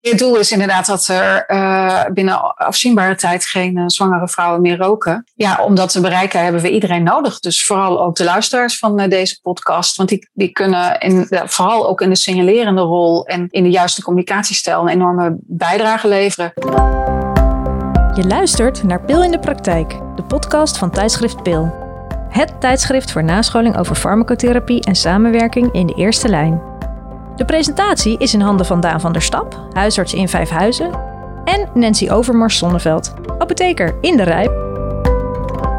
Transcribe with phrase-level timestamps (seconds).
[0.00, 5.24] Het doel is inderdaad dat er uh, binnen afzienbare tijd geen zwangere vrouwen meer roken.
[5.34, 7.40] Ja, om dat te bereiken hebben we iedereen nodig.
[7.40, 9.96] Dus vooral ook de luisteraars van uh, deze podcast.
[9.96, 14.02] Want die, die kunnen in, vooral ook in de signalerende rol en in de juiste
[14.02, 16.52] communicatiestijl een enorme bijdrage leveren.
[18.14, 21.74] Je luistert naar Pil in de Praktijk, de podcast van tijdschrift Pil.
[22.28, 26.69] Het tijdschrift voor nascholing over farmacotherapie en samenwerking in de eerste lijn.
[27.40, 30.90] De presentatie is in handen van Daan van der Stap, huisarts in Vijfhuizen,
[31.44, 34.52] en Nancy Overmars Zonneveld, apotheker in de Rijp.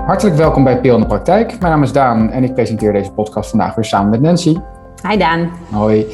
[0.06, 1.48] Hartelijk welkom bij Peel in de Praktijk.
[1.48, 4.58] Mijn naam is Daan en ik presenteer deze podcast vandaag weer samen met Nancy.
[5.10, 5.52] Hi Daan.
[5.72, 6.06] Hoi.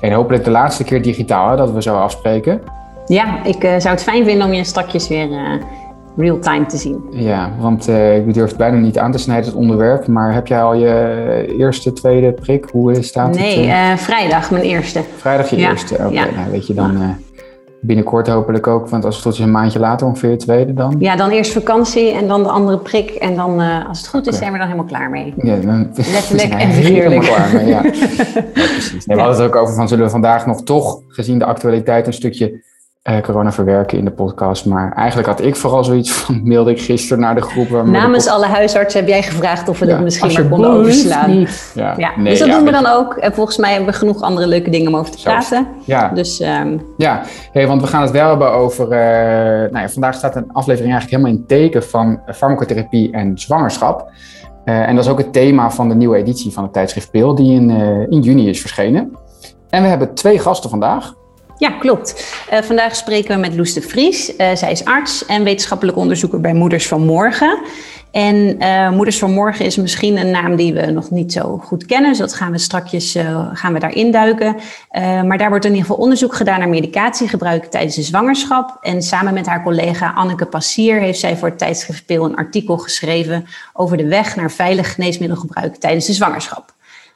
[0.00, 2.60] En hopelijk de laatste keer digitaal hè, dat we zo afspreken.
[3.06, 5.62] Ja, ik uh, zou het fijn vinden om je strakjes weer uh,
[6.16, 7.04] real-time te zien.
[7.10, 10.06] Ja, want uh, ik durf het bijna niet aan te snijden, het onderwerp.
[10.06, 12.66] Maar heb jij al je eerste, tweede prik?
[12.70, 13.66] Hoe staat nee, het?
[13.66, 15.02] Nee, uh, vrijdag mijn eerste.
[15.16, 15.70] Vrijdag je ja.
[15.70, 16.02] eerste, oké.
[16.02, 16.14] Okay.
[16.14, 16.24] Ja.
[16.24, 17.08] Nou, weet je, dan uh,
[17.80, 18.88] binnenkort hopelijk ook.
[18.88, 20.94] Want als het is een maandje later ongeveer je tweede dan?
[20.98, 23.10] Ja, dan eerst vakantie en dan de andere prik.
[23.10, 25.34] En dan, als het goed is, zijn we dan helemaal klaar mee.
[25.36, 27.20] Ja, dan Letterlijk en figuurlijk.
[27.20, 27.80] klaar mee, ja.
[28.52, 29.06] precies.
[29.06, 32.06] Nee, we hadden het ook over van, zullen we vandaag nog toch, gezien de actualiteit,
[32.06, 32.60] een stukje
[33.10, 34.66] uh, corona verwerken in de podcast.
[34.66, 37.84] Maar eigenlijk had ik vooral zoiets van, mailde ik gisteren naar de groep.
[37.84, 41.30] Namens alle huisartsen heb jij gevraagd of we ja, dit misschien maar konden overslaan.
[41.30, 41.72] Niet.
[41.74, 42.12] Ja, ja.
[42.16, 43.14] Nee, dus dat ja, doen we dan ook.
[43.14, 45.66] En volgens mij hebben we genoeg andere leuke dingen om over te praten.
[45.84, 46.82] Ja, dus, um...
[46.96, 47.22] ja.
[47.52, 48.84] Hey, want we gaan het wel hebben over...
[48.84, 48.90] Uh,
[49.70, 54.10] nou ja, vandaag staat een aflevering eigenlijk helemaal in teken van farmacotherapie en zwangerschap.
[54.64, 57.34] Uh, en dat is ook het thema van de nieuwe editie van het tijdschrift Pil,
[57.34, 57.70] die in,
[58.10, 59.16] in juni is verschenen.
[59.70, 61.14] En we hebben twee gasten vandaag.
[61.62, 62.36] Ja, klopt.
[62.52, 64.36] Uh, vandaag spreken we met Loes de Vries.
[64.36, 67.62] Uh, zij is arts en wetenschappelijk onderzoeker bij Moeders van Morgen.
[68.10, 71.86] En uh, Moeders van Morgen is misschien een naam die we nog niet zo goed
[71.86, 72.10] kennen.
[72.10, 73.16] Dus dat gaan we strakjes
[73.52, 74.56] gaan we daar induiken.
[75.26, 78.78] maar daar wordt in ieder geval onderzoek gedaan naar medicatiegebruik tijdens de zwangerschap.
[78.80, 82.78] En samen met haar collega Anneke Passier heeft zij voor het tijdschrift Peel een artikel
[82.78, 86.74] geschreven over de weg naar veilig geneesmiddelgebruik tijdens de zwangerschap.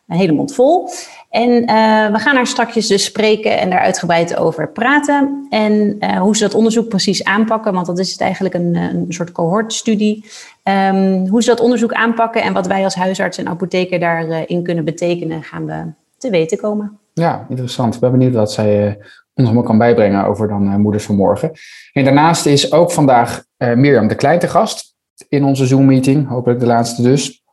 [0.08, 0.90] Een hele mond vol.
[1.30, 1.66] En uh,
[2.12, 5.46] we gaan daar straks dus spreken en daar uitgebreid over praten.
[5.50, 9.06] En uh, hoe ze dat onderzoek precies aanpakken, want dat is het eigenlijk een, een
[9.08, 10.24] soort cohortstudie.
[10.64, 14.84] Um, hoe ze dat onderzoek aanpakken en wat wij als huisarts en apotheker daarin kunnen
[14.84, 15.84] betekenen, gaan we
[16.18, 16.98] te weten komen.
[17.12, 17.94] Ja, interessant.
[17.94, 18.98] Ik ben benieuwd wat zij
[19.34, 21.52] ons allemaal kan bijbrengen over dan Moeders van Morgen.
[21.92, 24.94] En daarnaast is ook vandaag Mirjam de Klein te gast
[25.28, 27.44] in onze Zoom-meeting, hopelijk de laatste dus.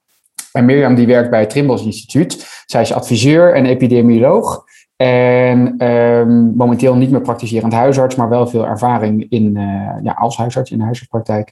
[0.54, 2.64] En Mirjam die werkt bij het Trimbos Instituut.
[2.66, 4.64] Zij is adviseur en epidemioloog.
[4.96, 10.38] En um, momenteel niet meer praktiserend huisarts, maar wel veel ervaring in, uh, ja, als
[10.38, 11.52] huisarts in de huisartspraktijk.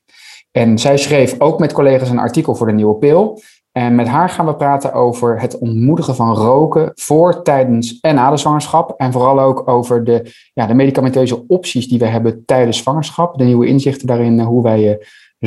[0.52, 3.42] En zij schreef ook met collega's een artikel voor de Nieuwe Pil.
[3.72, 8.30] En met haar gaan we praten over het ontmoedigen van roken voor, tijdens en na
[8.30, 8.94] de zwangerschap.
[8.98, 13.38] En vooral ook over de, ja, de medicamenteuze opties die we hebben tijdens zwangerschap.
[13.38, 14.96] De nieuwe inzichten daarin, hoe wij uh,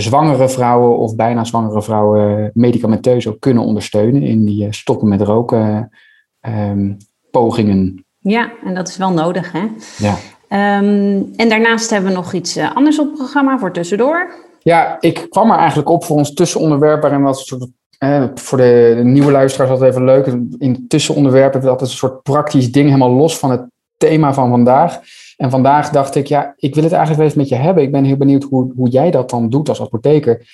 [0.01, 5.91] zwangere vrouwen of bijna zwangere vrouwen medicamenteus ook kunnen ondersteunen in die stoppen met roken
[6.49, 6.97] um,
[7.31, 8.05] pogingen.
[8.19, 9.67] Ja, en dat is wel nodig hè.
[9.99, 10.17] Ja.
[10.79, 14.35] Um, en daarnaast hebben we nog iets anders op het programma voor tussendoor.
[14.63, 17.67] Ja, ik kwam er eigenlijk op voor ons tussenonderwerp waarin soort
[17.99, 20.27] eh, voor de, de, nieuwe luisteraars altijd even leuk.
[20.59, 23.67] In tussenonderwerpen hebben we altijd een soort praktisch ding helemaal los van het
[23.97, 25.01] thema van vandaag.
[25.37, 27.83] En vandaag dacht ik, ja, ik wil het eigenlijk wel eens met je hebben.
[27.83, 30.47] Ik ben heel benieuwd hoe, hoe jij dat dan doet als apotheker.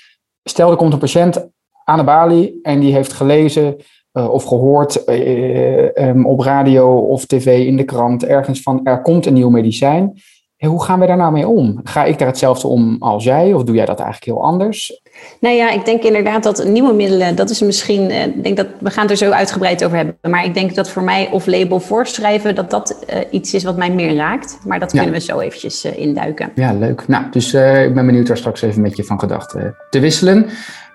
[0.44, 1.48] Stel, er komt een patiënt
[1.84, 3.76] aan de balie en die heeft gelezen
[4.12, 9.02] uh, of gehoord uh, um, op radio of tv in de krant ergens van er
[9.02, 10.20] komt een nieuw medicijn.
[10.66, 11.80] Hoe gaan we daar nou mee om?
[11.84, 15.00] Ga ik daar hetzelfde om als jij of doe jij dat eigenlijk heel anders?
[15.40, 18.90] Nou ja, ik denk inderdaad dat nieuwe middelen, dat is misschien, ik denk dat we
[18.90, 20.16] gaan het er zo uitgebreid over hebben.
[20.22, 23.76] Maar ik denk dat voor mij of label voorschrijven, dat dat uh, iets is wat
[23.76, 24.58] mij meer raakt.
[24.64, 25.14] Maar dat kunnen ja.
[25.14, 26.52] we zo eventjes uh, induiken.
[26.54, 27.08] Ja, leuk.
[27.08, 30.46] Nou, dus uh, ik ben benieuwd daar straks even met je van gedachten te wisselen.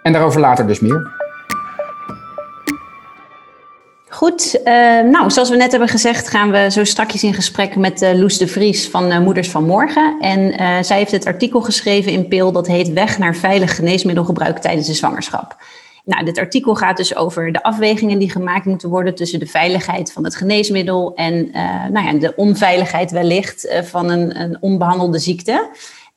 [0.04, 1.25] En daarover later dus meer.
[4.26, 4.66] Goed, uh,
[5.02, 8.38] nou, zoals we net hebben gezegd, gaan we zo strakjes in gesprek met uh, Loes
[8.38, 10.18] de Vries van uh, Moeders van Morgen.
[10.20, 10.54] En
[10.86, 14.94] zij heeft het artikel geschreven in Pil dat heet Weg naar veilig geneesmiddelgebruik tijdens de
[14.94, 15.56] zwangerschap.
[16.06, 20.12] Nou, dit artikel gaat dus over de afwegingen die gemaakt moeten worden tussen de veiligheid
[20.12, 21.52] van het geneesmiddel en
[21.92, 25.70] nou ja, de onveiligheid wellicht van een, een onbehandelde ziekte.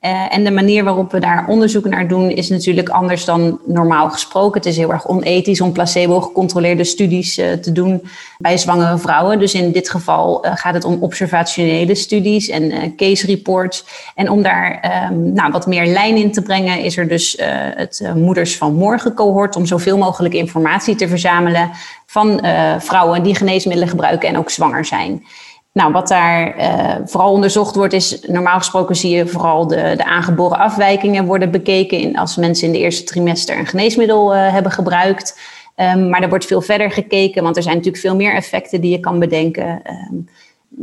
[0.05, 4.09] Uh, en de manier waarop we daar onderzoek naar doen is natuurlijk anders dan normaal
[4.09, 4.59] gesproken.
[4.59, 8.03] Het is heel erg onethisch om placebo-gecontroleerde studies uh, te doen
[8.37, 9.39] bij zwangere vrouwen.
[9.39, 13.85] Dus in dit geval uh, gaat het om observationele studies en case reports.
[14.15, 17.37] En om daar um, nou, wat meer lijn in te brengen, is er dus
[17.75, 21.69] het Moeders van Morgen cohort om zoveel mogelijk informatie te verzamelen
[22.05, 22.41] van
[22.79, 25.23] vrouwen die geneesmiddelen gebruiken en ook zwanger zijn.
[25.71, 30.05] Nou, wat daar uh, vooral onderzocht wordt, is normaal gesproken zie je vooral de, de
[30.05, 34.71] aangeboren afwijkingen worden bekeken in, als mensen in de eerste trimester een geneesmiddel uh, hebben
[34.71, 35.39] gebruikt.
[35.75, 38.91] Um, maar er wordt veel verder gekeken, want er zijn natuurlijk veel meer effecten die
[38.91, 39.81] je kan bedenken.
[40.11, 40.27] Um,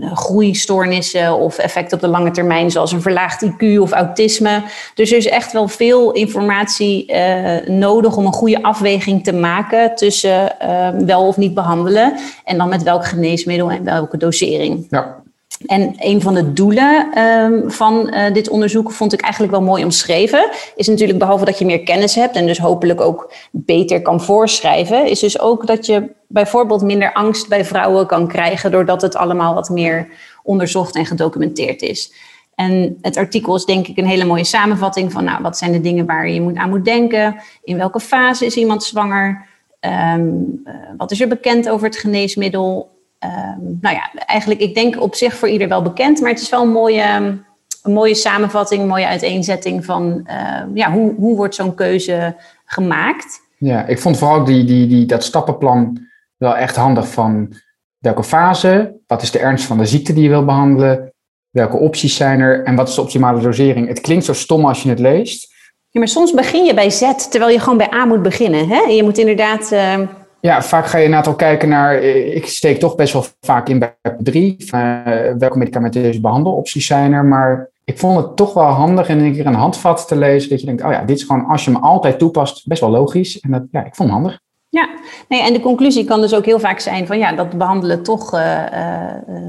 [0.00, 4.62] groeistoornissen of effecten op de lange termijn, zoals een verlaagd IQ of autisme.
[4.94, 9.94] Dus er is echt wel veel informatie uh, nodig om een goede afweging te maken
[9.94, 14.86] tussen uh, wel of niet behandelen en dan met welk geneesmiddel en welke dosering.
[14.90, 15.24] Ja.
[15.66, 19.84] En een van de doelen um, van uh, dit onderzoek vond ik eigenlijk wel mooi
[19.84, 20.48] omschreven.
[20.76, 25.06] Is natuurlijk behalve dat je meer kennis hebt en dus hopelijk ook beter kan voorschrijven,
[25.06, 29.54] is dus ook dat je bijvoorbeeld minder angst bij vrouwen kan krijgen doordat het allemaal
[29.54, 30.08] wat meer
[30.42, 32.12] onderzocht en gedocumenteerd is.
[32.54, 35.80] En het artikel is denk ik een hele mooie samenvatting van nou, wat zijn de
[35.80, 39.46] dingen waar je aan moet denken, in welke fase is iemand zwanger,
[39.80, 42.94] um, uh, wat is er bekend over het geneesmiddel
[43.24, 46.48] Um, nou ja, eigenlijk, ik denk op zich voor ieder wel bekend, maar het is
[46.48, 47.36] wel een mooie,
[47.82, 53.40] een mooie samenvatting, een mooie uiteenzetting van uh, ja, hoe, hoe wordt zo'n keuze gemaakt.
[53.58, 56.05] Ja, ik vond vooral die, die, die, dat stappenplan
[56.36, 57.54] wel echt handig van
[57.98, 61.12] welke fase, wat is de ernst van de ziekte die je wil behandelen,
[61.50, 63.88] welke opties zijn er en wat is de optimale dosering.
[63.88, 65.54] Het klinkt zo stom als je het leest.
[65.88, 68.68] Ja, maar soms begin je bij Z, terwijl je gewoon bij A moet beginnen.
[68.68, 68.80] Hè?
[68.80, 69.72] Je moet inderdaad...
[69.72, 69.98] Uh,
[70.40, 73.68] ja, vaak ga je inderdaad al kijken naar, eh, ik steek toch best wel vaak
[73.68, 75.00] in bij 3, uh,
[75.38, 79.46] welke medicamenteuze behandelopties zijn er, maar ik vond het toch wel handig in een keer
[79.46, 81.82] een handvat te lezen, dat je denkt, oh ja, dit is gewoon, als je hem
[81.82, 83.40] altijd toepast, best wel logisch.
[83.40, 84.40] En dat, ja, ik vond het handig.
[84.68, 84.88] Ja,
[85.28, 88.34] nee, en de conclusie kan dus ook heel vaak zijn van, ja, dat behandelen toch
[88.34, 89.44] uh, uh,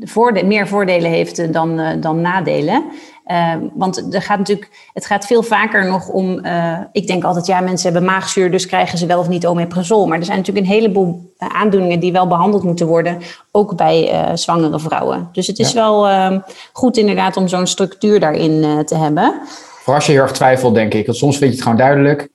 [0.00, 2.84] voorde meer voordelen heeft dan, dan nadelen.
[3.26, 6.40] Uh, want er gaat natuurlijk, het gaat veel vaker nog om.
[6.92, 10.06] Ik denk altijd, ja, mensen hebben maagzuur, dus krijgen ze wel of niet omeprazol.
[10.06, 13.18] Maar er zijn natuurlijk een heleboel aandoeningen die wel behandeld moeten worden,
[13.50, 15.28] ook bij zwangere vrouwen.
[15.32, 15.80] Dus het is ja.
[15.80, 16.40] wel ehm,
[16.72, 19.34] goed inderdaad om zo'n structuur daarin te hebben.
[19.82, 21.06] Voor als je heel erg twijfelt, denk ik.
[21.06, 22.28] Want soms vind je het gewoon duidelijk.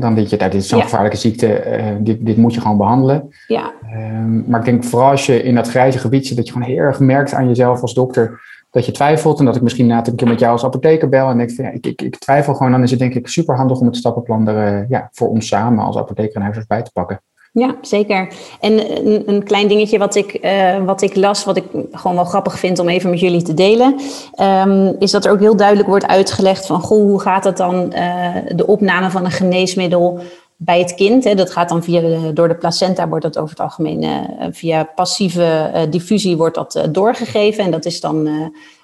[0.00, 0.84] Dan weet je, dat dit is zo'n ja.
[0.84, 1.62] gevaarlijke ziekte,
[2.00, 3.28] dit, dit moet je gewoon behandelen.
[3.46, 3.72] Ja.
[3.90, 6.68] Ehm, maar ik denk vooral als je in dat grijze gebied zit, dat je gewoon
[6.68, 8.40] heel erg merkt aan jezelf als dokter
[8.70, 11.28] dat je twijfelt en dat ik misschien na een keer met jou als apotheker bel
[11.28, 13.56] en denk van ja, ik, ik, ik twijfel gewoon, dan is het denk ik super
[13.56, 16.82] handig om het stappenplan er uh, ja, voor ons samen als apotheker en huisarts bij
[16.82, 17.20] te pakken.
[17.52, 18.32] Ja, zeker.
[18.60, 22.24] En een, een klein dingetje wat ik, uh, wat ik las, wat ik gewoon wel
[22.24, 24.00] grappig vind om even met jullie te delen,
[24.40, 27.92] um, is dat er ook heel duidelijk wordt uitgelegd van, goh, hoe gaat het dan
[27.94, 30.20] uh, de opname van een geneesmiddel
[30.56, 31.24] bij het kind.
[31.24, 35.70] Hè, dat gaat dan via door de placenta, wordt dat over het algemeen via passieve
[35.90, 37.64] diffusie wordt dat doorgegeven.
[37.64, 38.28] En dat is dan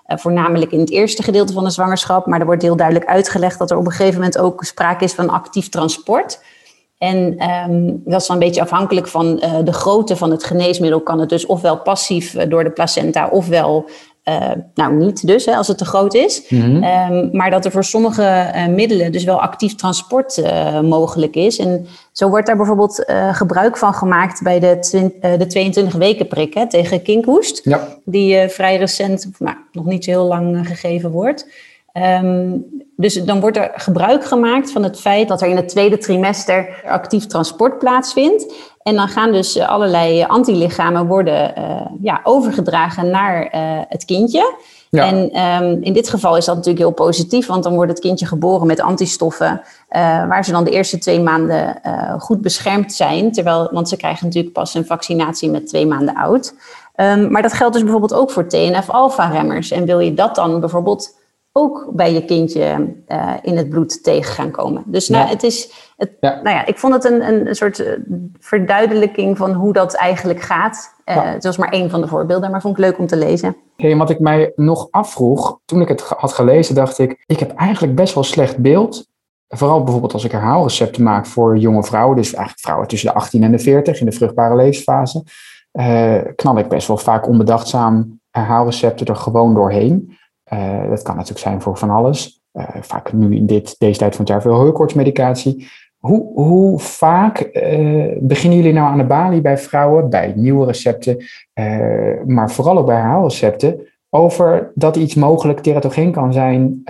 [0.06, 2.26] voornamelijk in het eerste gedeelte van de zwangerschap.
[2.26, 5.12] Maar er wordt heel duidelijk uitgelegd dat er op een gegeven moment ook sprake is
[5.12, 6.40] van actief transport.
[6.98, 11.00] En um, dat is dan een beetje afhankelijk van de grootte van het geneesmiddel.
[11.00, 13.88] Kan het dus ofwel passief door de placenta, ofwel
[14.28, 16.42] uh, nou, niet dus, hè, als het te groot is.
[16.48, 16.84] Mm -hmm.
[17.12, 20.42] um, maar dat er voor sommige middelen dus wel actief transport
[20.82, 21.58] mogelijk is.
[21.58, 24.78] En zo wordt daar bijvoorbeeld gebruik van gemaakt bij de,
[25.38, 27.60] de 22 weken prik hè, tegen kinkhoest.
[27.64, 27.88] Ja.
[28.04, 31.46] Die vrij recent, nou, nog niet zo heel lang gegeven wordt.
[32.02, 32.64] Um,
[32.96, 36.82] dus dan wordt er gebruik gemaakt van het feit dat er in het tweede trimester
[36.86, 38.54] actief transport plaatsvindt.
[38.82, 43.50] En dan gaan dus allerlei antilichamen worden uh, ja, overgedragen naar uh,
[43.88, 44.54] het kindje.
[44.90, 45.04] Ja.
[45.04, 48.26] En um, in dit geval is dat natuurlijk heel positief, want dan wordt het kindje
[48.26, 49.60] geboren met antistoffen,
[49.90, 51.80] uh, waar ze dan de eerste twee maanden
[52.18, 53.32] goed beschermd zijn.
[53.32, 56.54] Terwijl, want ze krijgen natuurlijk pas een vaccinatie met twee maanden oud.
[56.96, 59.70] Um, maar dat geldt dus bijvoorbeeld ook voor TNF-alpha-remmers.
[59.70, 61.14] En wil je dat dan bijvoorbeeld
[61.58, 64.82] ook bij je kindje uh, in het bloed tegen gaan komen.
[64.86, 66.40] Dus nou, het is, het, ja.
[66.42, 67.98] nou ja, ik vond het een, een soort
[68.38, 70.94] verduidelijking van hoe dat eigenlijk gaat.
[71.04, 71.24] Uh, ja.
[71.24, 73.56] Het was maar één van de voorbeelden, maar vond ik leuk om te lezen.
[73.76, 77.54] Hey, wat ik mij nog afvroeg, toen ik het had gelezen, dacht ik, ik heb
[77.54, 79.06] eigenlijk best wel slecht beeld.
[79.48, 83.42] Vooral bijvoorbeeld als ik herhaalrecepten maak voor jonge vrouwen, dus eigenlijk vrouwen tussen de 18
[83.42, 85.24] en de 40 in de vruchtbare levensfase,
[85.72, 90.18] uh, knal ik best wel vaak onbedachtzaam herhaalrecepten er gewoon doorheen.
[90.52, 92.42] Uh, dat kan natuurlijk zijn voor van alles.
[92.52, 95.68] Uh, vaak nu in dit, deze tijd van het jaar veel hooikoortsmedicatie.
[95.96, 101.24] Hoe, hoe vaak uh, beginnen jullie nou aan de balie bij vrouwen, bij nieuwe recepten,
[102.26, 106.82] maar vooral ook bij herhaalrecepten, over dat iets mogelijk teratogeen kan zijn?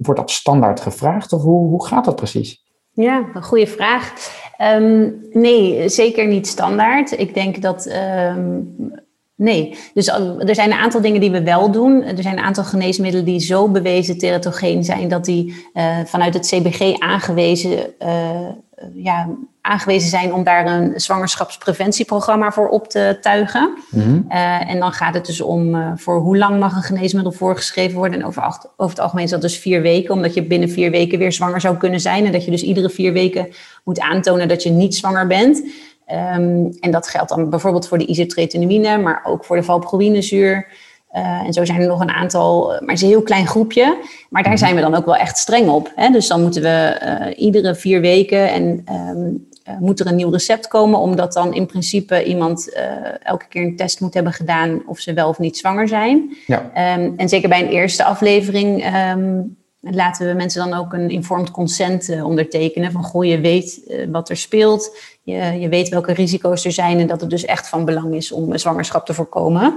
[0.00, 2.64] wordt dat standaard gevraagd of hoe, hoe gaat dat precies?
[2.94, 4.12] Ja, een goede vraag.
[4.58, 7.18] Um, nee, zeker niet standaard.
[7.18, 8.74] Ik denk dat um,
[9.36, 10.06] Nee, dus
[10.38, 12.02] er zijn een aantal dingen die we wel doen.
[12.02, 16.46] Er zijn een aantal geneesmiddelen die zo bewezen teratogeen zijn dat die uh, vanuit het
[16.46, 18.48] CBG aangewezen uh,
[18.94, 19.28] ja,
[19.60, 23.78] aangewezen zijn om daar een zwangerschapspreventieprogramma voor op te tuigen.
[23.90, 24.20] Mhm.
[24.28, 28.20] Uh, en dan gaat het dus om voor hoe lang mag een geneesmiddel voorgeschreven worden.
[28.20, 30.90] En over, acht, over het algemeen is dat dus vier weken, omdat je binnen vier
[30.90, 32.26] weken weer zwanger zou kunnen zijn.
[32.26, 33.48] En dat je dus iedere vier weken
[33.84, 35.62] moet aantonen dat je niet zwanger bent.
[36.12, 40.66] Um, en dat geldt dan bijvoorbeeld voor de isotretinoïne, maar ook voor de valproïnezuur.
[41.16, 43.96] Uh, en zo zijn er nog een aantal, maar het is een heel klein groepje.
[44.30, 45.92] Maar daar zijn we dan ook wel echt streng op.
[45.94, 46.10] Hè?
[46.10, 50.30] Dus dan moeten we uh, iedere vier weken en um, uh, moet er een nieuw
[50.30, 52.78] recept komen, omdat dan in principe iemand
[53.22, 56.36] elke keer een test moet hebben gedaan of ze wel of niet zwanger zijn.
[56.46, 56.96] Ja.
[56.96, 58.84] Um, en zeker bij een eerste aflevering
[59.80, 62.92] laten we mensen dan ook een informed consent ondertekenen.
[62.92, 67.06] Van goh, je weet wat er speelt, je, je weet welke risico's er zijn en
[67.06, 69.74] dat het dus echt van belang is om zwangerschap te voorkomen.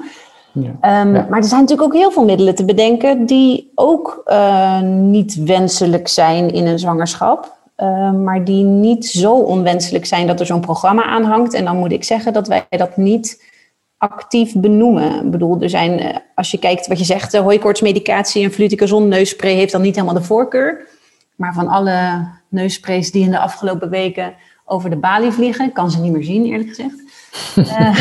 [0.51, 1.01] Ja.
[1.01, 1.25] Um, Ja.
[1.29, 6.07] Maar er zijn natuurlijk ook heel veel middelen te bedenken die ook uh, niet wenselijk
[6.07, 7.55] zijn in een zwangerschap.
[7.77, 11.53] Uh, maar die niet zo onwenselijk zijn dat er zo'n programma aan hangt.
[11.53, 13.43] En dan moet ik zeggen dat wij dat niet
[13.97, 15.25] actief benoemen.
[15.25, 19.05] Ik bedoel, er zijn, uh, als je kijkt wat je zegt, uh, hooikoortsmedicatie en fluticasone
[19.05, 20.87] neusspray heeft dan niet helemaal de voorkeur.
[21.35, 24.33] Maar van alle neussprays die in de afgelopen weken
[24.69, 27.03] over de balie vliegen, ik kan ze niet meer zien eerlijk gezegd.
[27.55, 27.97] Uh,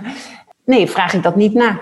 [0.72, 1.80] nee, vraag ik dat niet na.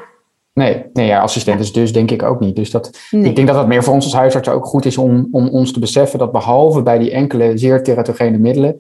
[0.53, 2.57] Nee, nee ja, assistent is dus denk ik ook niet.
[2.57, 3.25] Dus dat, Nee.
[3.25, 5.73] ik denk dat het meer voor ons als huisarts ook goed is om, om ons
[5.73, 8.77] te beseffen dat behalve bij die enkele zeer teratogene middelen,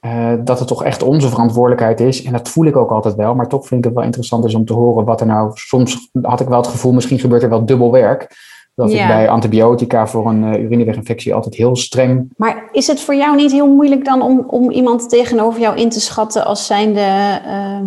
[0.00, 2.22] uh, dat het toch echt onze verantwoordelijkheid is.
[2.22, 4.54] En dat voel ik ook altijd wel, maar toch vind ik het wel interessant is
[4.54, 7.48] om te horen wat er nou, soms had ik wel het gevoel, misschien gebeurt er
[7.48, 8.28] wel dubbel werk.
[8.74, 9.02] Dat Ja.
[9.02, 13.36] ik bij antibiotica voor een uh, urineweginfectie altijd heel streng Maar is het voor jou
[13.36, 17.78] niet heel moeilijk dan om, om iemand tegenover jou in te schatten als zijnde uh,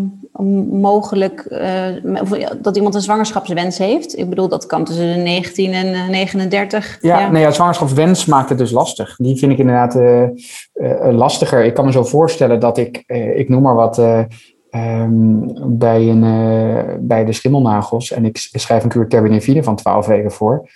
[0.79, 2.29] mogelijk uh, of
[2.61, 4.17] dat iemand een zwangerschapswens heeft?
[4.17, 6.97] Ik bedoel, dat kan tussen de 19 en uh, 39.
[7.01, 7.31] Ja, ja.
[7.31, 9.15] Nee, ja, zwangerschapswens maakt het dus lastig.
[9.15, 9.99] Die vind ik inderdaad
[11.13, 11.65] lastiger.
[11.65, 13.03] Ik kan me zo voorstellen dat ik,
[13.35, 14.01] ik noem maar wat,
[14.75, 20.05] um, bij, een, uh, bij de schimmelnagels en ik schrijf een kuur terbinafine van 12
[20.05, 20.69] weken voor.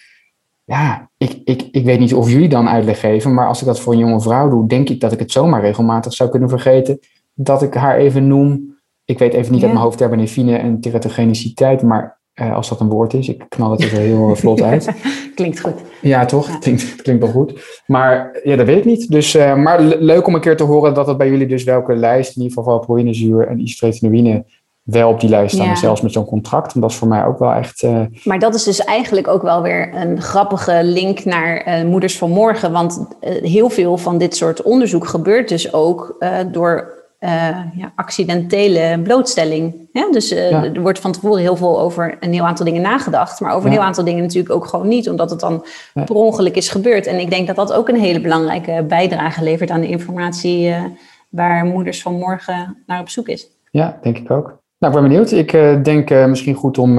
[0.63, 3.79] Ja, ik, ik, ik weet niet of jullie dan uitleg geven, maar als ik dat
[3.79, 7.00] voor een jonge vrouw doe, denk ik dat ik het zomaar regelmatig zou kunnen vergeten
[7.34, 8.77] dat ik haar even noem.
[9.06, 9.65] Ik weet even niet Ja.
[9.65, 13.72] uit mijn hoofd terbinafine en teratogeniciteit, maar uh, als dat een woord is, ik knal
[13.72, 14.89] het er zo heel vlot uit.
[15.36, 15.74] Klinkt goed.
[16.01, 16.48] Ja, toch?
[16.48, 16.58] Ja.
[16.58, 17.81] Klinkt, klinkt wel goed.
[17.86, 19.12] Maar ja, dat weet ik niet.
[19.12, 21.63] Dus, uh, maar le leuk om een keer te horen dat het bij jullie dus
[21.63, 24.46] welke lijst, in ieder geval valproïnezuur en isotretinoïne,
[24.84, 25.65] wel op die lijst staan.
[25.65, 25.72] Ja.
[25.72, 26.74] En zelfs met zo'n contract.
[26.74, 27.84] En dat is voor mij ook wel echt...
[27.84, 28.01] Uh...
[28.24, 32.72] Maar dat is dus eigenlijk ook wel weer een grappige link naar Moeders van Morgen.
[32.72, 33.08] Want
[33.41, 37.29] heel veel van dit soort onderzoek gebeurt dus ook door uh,
[37.75, 39.88] ja, accidentele blootstelling.
[40.11, 40.63] Dus uh, ja.
[40.63, 43.71] er wordt van tevoren heel veel over een heel aantal dingen nagedacht, maar over een
[43.71, 43.77] Ja.
[43.77, 47.05] heel aantal dingen natuurlijk ook gewoon niet, omdat het dan per ongeluk is gebeurd.
[47.05, 50.83] En ik denk dat dat ook een hele belangrijke bijdrage levert aan de informatie uh,
[51.29, 53.47] waar Moeders van Morgen naar op zoek is.
[53.71, 54.45] Ja, denk ik ook.
[54.77, 55.31] Nou, ik ben benieuwd.
[55.31, 55.51] Ik
[55.83, 56.97] denk misschien goed om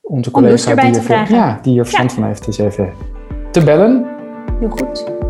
[0.00, 2.92] onze Om collega die, te er, ja, die hier verstand van heeft, eens even
[3.50, 4.06] te bellen.
[4.60, 5.27] Heel goed.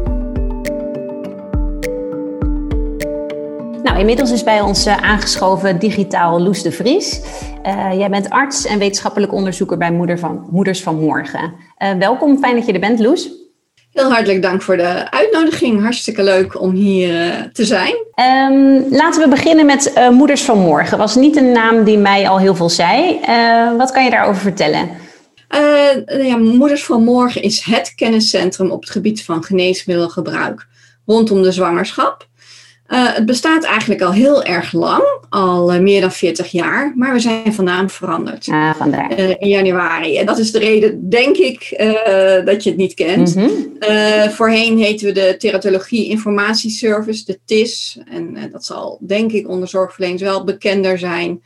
[3.83, 7.21] Nou, inmiddels is bij ons uh, aangeschoven digitaal Loes de Vries.
[7.67, 11.55] Uh, jij bent arts en wetenschappelijk onderzoeker bij Moeder van, Moeders van Morgen.
[11.79, 13.31] Uh, welkom, fijn dat je er bent, Loes.
[13.93, 15.83] Heel hartelijk dank voor de uitnodiging.
[15.83, 17.95] Hartstikke leuk om hier te zijn.
[18.51, 20.99] Um, laten we beginnen met Moeders van Morgen.
[20.99, 23.21] Was niet een naam die mij al heel veel zei.
[23.77, 24.89] Wat kan je daarover vertellen?
[26.23, 30.67] Ja, Moeders van Morgen is het kenniscentrum op het gebied van geneesmiddelgebruik
[31.07, 32.28] rondom de zwangerschap.
[32.89, 37.13] Uh, het bestaat eigenlijk al heel erg lang, al uh, meer dan 40 jaar, maar
[37.13, 38.49] we zijn van naam veranderd.
[38.49, 39.19] Ah, vandaar.
[39.19, 40.17] Uh, in januari.
[40.17, 41.83] En dat is de reden, denk ik,
[42.45, 43.35] dat je het niet kent.
[43.35, 43.45] Mhm.
[43.45, 44.31] Mm -hmm.
[44.31, 47.99] voorheen heten we de Teratologie Informatieservice, de TIS.
[48.11, 51.43] En dat zal, denk ik, onder zorgverleners wel bekender zijn.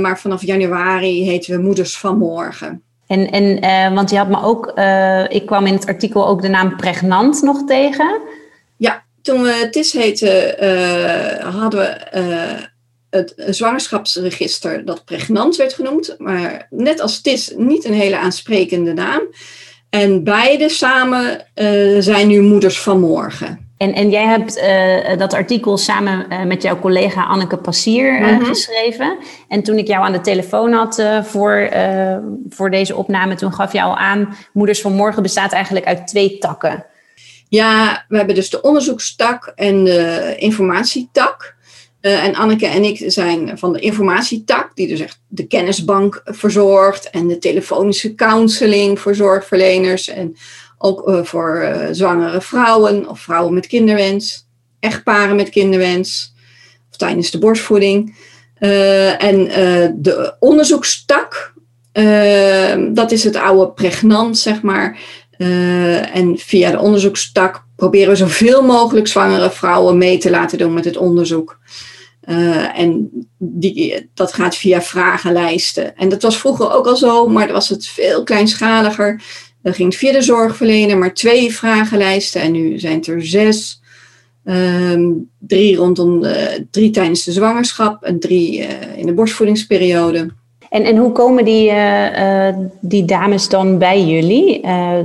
[0.00, 2.82] maar vanaf januari heten we Moeders van Morgen.
[3.06, 4.72] En, en want je had me ook,
[5.32, 8.20] ik kwam in het artikel ook de naam pregnant nog tegen.
[9.28, 12.68] Toen we TIS heten, uh, hadden we
[13.10, 16.14] het zwangerschapsregister dat pregnant werd genoemd.
[16.18, 19.20] Maar net als TIS niet een hele aansprekende naam.
[19.90, 21.46] En beide samen
[21.98, 23.72] zijn nu moeders van morgen.
[23.76, 28.20] En, en jij hebt uh, dat artikel samen uh, met jouw collega Anneke Passier uh,
[28.20, 28.44] mm -hmm.
[28.44, 29.18] geschreven.
[29.48, 31.70] En toen ik jou aan de telefoon had voor,
[32.48, 34.36] voor deze opname, toen gaf je al aan...
[34.52, 36.84] Moeders van Morgen bestaat eigenlijk uit twee takken.
[37.48, 41.56] Ja, we hebben dus de onderzoekstak en de informatietak.
[42.00, 47.10] en Anneke en ik zijn van de informatietak, die dus echt de kennisbank verzorgt...
[47.10, 50.08] en de telefonische counseling voor zorgverleners...
[50.08, 50.36] en
[50.78, 54.46] ook uh, voor uh, zwangere vrouwen of vrouwen met kinderwens.
[54.80, 56.34] echtparen met kinderwens
[56.90, 58.16] of tijdens de borstvoeding.
[58.60, 61.52] Uh, en uh, de onderzoekstak,
[61.92, 64.98] uh, dat is het oude pregnant, zeg maar.
[66.12, 70.84] En via de onderzoekstak proberen we zoveel mogelijk zwangere vrouwen mee te laten doen met
[70.84, 71.58] het onderzoek.
[72.74, 75.96] en die, dat gaat via vragenlijsten.
[75.96, 79.22] En dat was vroeger ook al zo, maar dan was het veel kleinschaliger.
[79.62, 82.40] Dan ging het via de zorgverlener, maar twee vragenlijsten.
[82.40, 83.80] En nu zijn het er zes.
[84.44, 90.30] Um, drie rondom de, drie tijdens de zwangerschap en drie uh, in de borstvoedingsperiode.
[90.70, 94.62] En, en hoe komen die, uh, uh, die dames dan bij jullie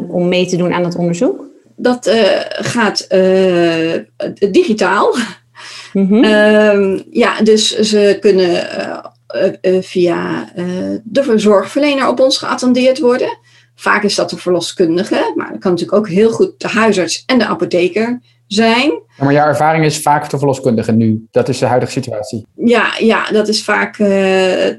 [0.10, 1.52] om mee te doen aan het onderzoek?
[1.76, 2.12] Dat
[2.50, 3.08] gaat
[4.52, 5.16] digitaal.
[5.94, 6.24] Mm -hmm.
[6.24, 8.68] um, ja, dus ze kunnen
[9.84, 10.50] via
[11.04, 13.38] de zorgverlener op ons geattendeerd worden.
[13.76, 17.38] Vaak is dat de verloskundige, maar dat kan natuurlijk ook heel goed de huisarts en
[17.38, 18.22] de apotheker
[18.54, 18.92] zijn.
[19.18, 21.28] Ja, maar jouw ervaring is vaak de verloskundige nu.
[21.32, 22.46] Dat is de huidige situatie.
[22.56, 23.98] Ja, ja dat is vaak.
[23.98, 24.08] Uh,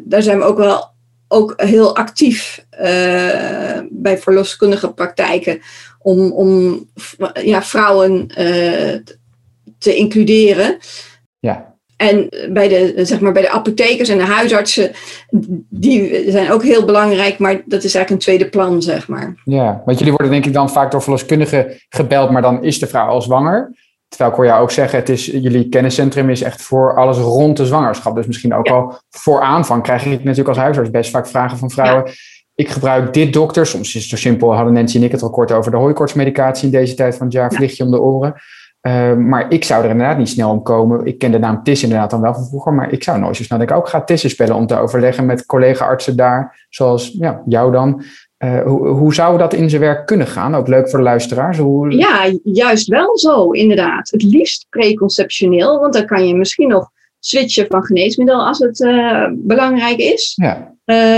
[0.04, 0.93] daar zijn we ook wel
[1.28, 5.61] ook heel actief uh, bij verloskundige praktijken
[5.99, 6.85] om, om
[7.43, 8.95] ja, vrouwen uh,
[9.78, 10.78] te includeren.
[11.96, 14.90] En bij de, zeg maar, bij de apothekers en de huisartsen,
[15.68, 19.34] die zijn ook heel belangrijk, maar dat is eigenlijk een tweede plan, zeg maar.
[19.44, 22.86] Ja, want jullie worden denk ik dan vaak door verloskundigen gebeld, maar dan is de
[22.86, 23.72] vrouw al zwanger.
[24.08, 27.56] Terwijl ik hoor jou ook zeggen, het is, jullie kenniscentrum is echt voor alles rond
[27.56, 28.14] de zwangerschap.
[28.16, 28.72] Dus misschien ook ja.
[28.72, 32.04] al voor aanvang krijg ik natuurlijk als huisarts best vaak vragen van vrouwen.
[32.06, 32.12] Ja.
[32.54, 33.66] Ik gebruik dit dokter.
[33.66, 36.64] Soms is het zo simpel, hadden Nancy en ik het al kort over de hooikortsmedicatie
[36.64, 37.52] in deze tijd van het jaar.
[37.52, 38.34] Vlieg je om de oren.
[38.87, 41.07] Uh, maar ik zou er inderdaad niet snel om komen.
[41.07, 43.43] Ik ken de naam TIS inderdaad dan wel van vroeger, maar ik zou nooit zo
[43.43, 47.73] snel denken, ook ga TIS'en spelen om te overleggen met collega-artsen daar, zoals ja, jou
[47.73, 48.03] dan.
[48.45, 50.55] Uh, hoe, hoe zou dat in zijn werk kunnen gaan?
[50.55, 51.59] Ook leuk voor de luisteraars.
[51.59, 51.91] Hoe...
[51.91, 54.11] Ja, juist wel zo, inderdaad.
[54.11, 59.26] Het liefst preconceptioneel, want dan kan je misschien nog switchen van geneesmiddel als het uh,
[59.35, 60.33] belangrijk is.
[60.35, 60.73] Ja.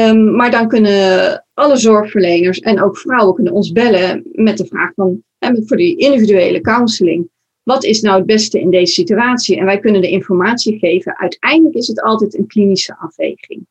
[0.09, 4.91] Um, maar dan kunnen alle zorgverleners en ook vrouwen kunnen ons bellen met de vraag
[4.95, 5.23] van,
[5.67, 7.29] voor die individuele counseling
[7.67, 9.59] wat is nou het beste in deze situatie?
[9.59, 11.19] En wij kunnen de informatie geven.
[11.19, 13.67] Uiteindelijk is het altijd een klinische afweging.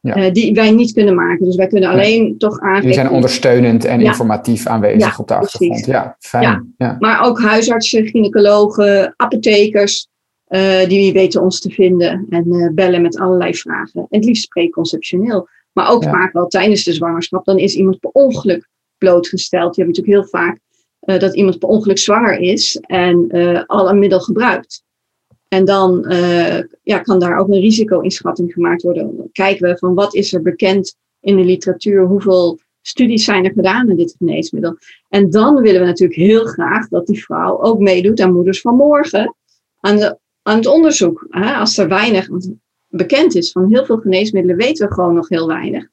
[0.00, 0.16] Ja.
[0.16, 1.44] Uh, die wij niet kunnen maken.
[1.44, 2.86] Dus wij kunnen alleen toch aangeven.
[2.86, 4.06] Die zijn ondersteunend en ja.
[4.06, 5.86] informatief aanwezig op de achtergrond.
[5.86, 6.74] Ja, fijn.
[6.78, 6.96] Ja.
[6.98, 10.08] Maar ook huisartsen, gynaecologen, apothekers.
[10.48, 14.00] Uh, die weten ons te vinden en uh, bellen met allerlei vragen.
[14.00, 15.48] En het liefst preconceptioneel.
[15.72, 17.44] Maar ook vaak wel tijdens de zwangerschap.
[17.44, 19.76] Dan is iemand per ongeluk blootgesteld.
[19.76, 20.58] Je hebt natuurlijk heel vaak
[21.04, 24.82] uh, dat iemand per ongeluk zwanger is en uh, al een middel gebruikt.
[25.48, 29.16] En dan uh, ja, kan daar ook een risico-inschatting gemaakt worden.
[29.16, 33.52] Dan kijken we van wat is er bekend in de literatuur, hoeveel studies zijn er
[33.52, 34.76] gedaan aan dit geneesmiddel.
[35.08, 38.76] En dan willen we natuurlijk heel graag dat die vrouw ook meedoet aan Moeders van
[38.76, 39.36] Morgen,
[39.80, 41.26] aan, de, aan het onderzoek.
[41.28, 41.54] Hè?
[41.54, 42.28] Als er weinig
[42.88, 45.88] bekend is van heel veel geneesmiddelen, weten we gewoon nog heel weinig.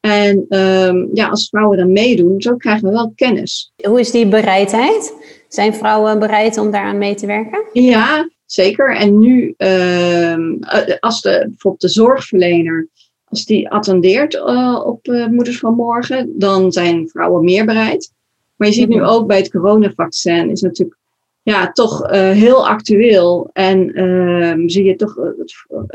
[0.00, 3.72] En um, ja, als vrouwen dan meedoen, zo krijgen we wel kennis.
[3.86, 5.14] Hoe is die bereidheid?
[5.48, 7.64] Zijn vrouwen bereid om daaraan mee te werken?
[7.72, 8.96] Ja, zeker.
[8.96, 10.58] En nu, um,
[11.00, 12.88] als de, bijvoorbeeld de zorgverlener,
[13.24, 18.12] als die attendeert uh, op uh, Moeders van Morgen, dan zijn vrouwen meer bereid.
[18.56, 19.08] Maar je ziet nu mhm.
[19.08, 20.98] ook bij het coronavaccin, is natuurlijk
[21.42, 23.50] ja, toch uh, heel actueel.
[23.52, 25.14] En ehm, zie je toch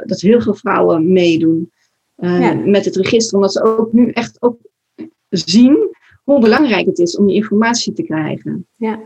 [0.05, 1.71] dat heel veel vrouwen meedoen.
[2.17, 2.53] Uh, ja.
[2.53, 4.57] met het register, omdat ze ook nu echt ook
[5.29, 8.67] zien hoe belangrijk het is om die informatie te krijgen.
[8.75, 8.99] Ja.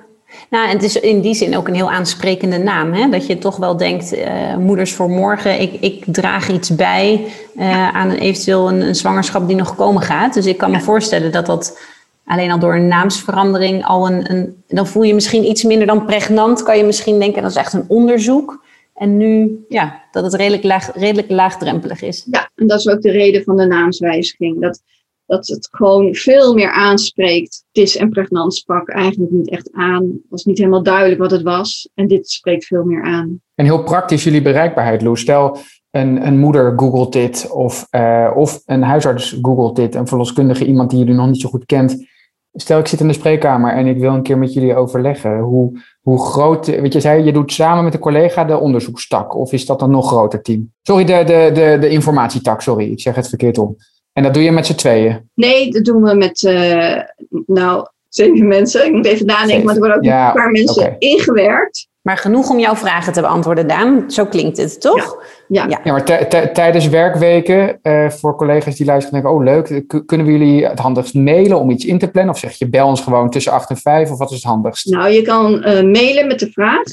[0.49, 2.93] Nou, en het is in die zin ook een heel aansprekende naam.
[2.93, 3.09] Hè?
[3.09, 7.95] Dat je toch wel denkt, uh, moeders voor morgen, ik, ik draag iets bij uh,
[7.95, 10.33] aan een, eventueel een, een, zwangerschap die nog komen gaat.
[10.33, 11.79] Dus ik kan me voorstellen dat dat
[12.25, 14.63] alleen al door een naamsverandering al een, een...
[14.67, 17.73] Dan voel je misschien iets minder dan pregnant, kan je misschien denken, dat is echt
[17.73, 18.65] een onderzoek.
[18.97, 22.27] En nu, ja, dat het redelijk, laag, redelijk laagdrempelig is.
[22.31, 24.61] Ja, en dat is ook de reden van de naamswijziging.
[24.61, 24.81] Dat,
[25.25, 27.63] dat het gewoon veel meer aanspreekt.
[27.71, 30.03] Het is en pregnant sprak eigenlijk niet echt aan.
[30.03, 31.89] Het was niet helemaal duidelijk wat het was.
[31.93, 33.41] En dit spreekt veel meer aan.
[33.55, 35.17] En heel praktisch jullie bereikbaarheid, Lou.
[35.17, 35.57] Stel,
[35.91, 39.95] een, een moeder googelt dit of, uh, of een huisarts googelt dit.
[39.95, 42.05] Een verloskundige, iemand die jullie nog niet zo goed kent.
[42.53, 45.39] Stel, ik zit in de spreekkamer en ik wil een keer met jullie overleggen.
[45.39, 49.35] Hoe, hoe groot, weet je, zei je doet samen met een collega de onderzoekstak.
[49.35, 50.73] Of is dat een nog groter team?
[50.81, 53.75] Sorry, de, de, de, de informatietak, sorry, ik zeg het verkeerd om.
[54.13, 55.29] En dat doe je met z'n tweeën?
[55.33, 57.01] Nee, dat doen we met, uh,
[57.45, 58.85] nou, zeven mensen.
[58.85, 59.65] Ik moet even nadenken, zeven.
[59.65, 60.95] maar er worden ook ja, een paar mensen okay.
[60.97, 61.87] ingewerkt.
[62.07, 64.11] Maar genoeg om jouw vragen te beantwoorden, Daan.
[64.11, 65.23] Zo klinkt het, toch?
[65.47, 65.79] Ja, ja.
[65.83, 70.65] ja maar tijdens werkweken, uh, voor collega's die luisteren, denken: oh leuk, kunnen we jullie
[70.65, 72.33] het handigst mailen om iets in te plannen?
[72.33, 74.11] Of zeg je bel ons gewoon tussen 8 en 5?
[74.11, 74.89] Of wat is het handigst?
[74.89, 76.83] Nou, je kan uh, mailen met de vraag: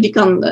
[0.00, 0.44] die, kan,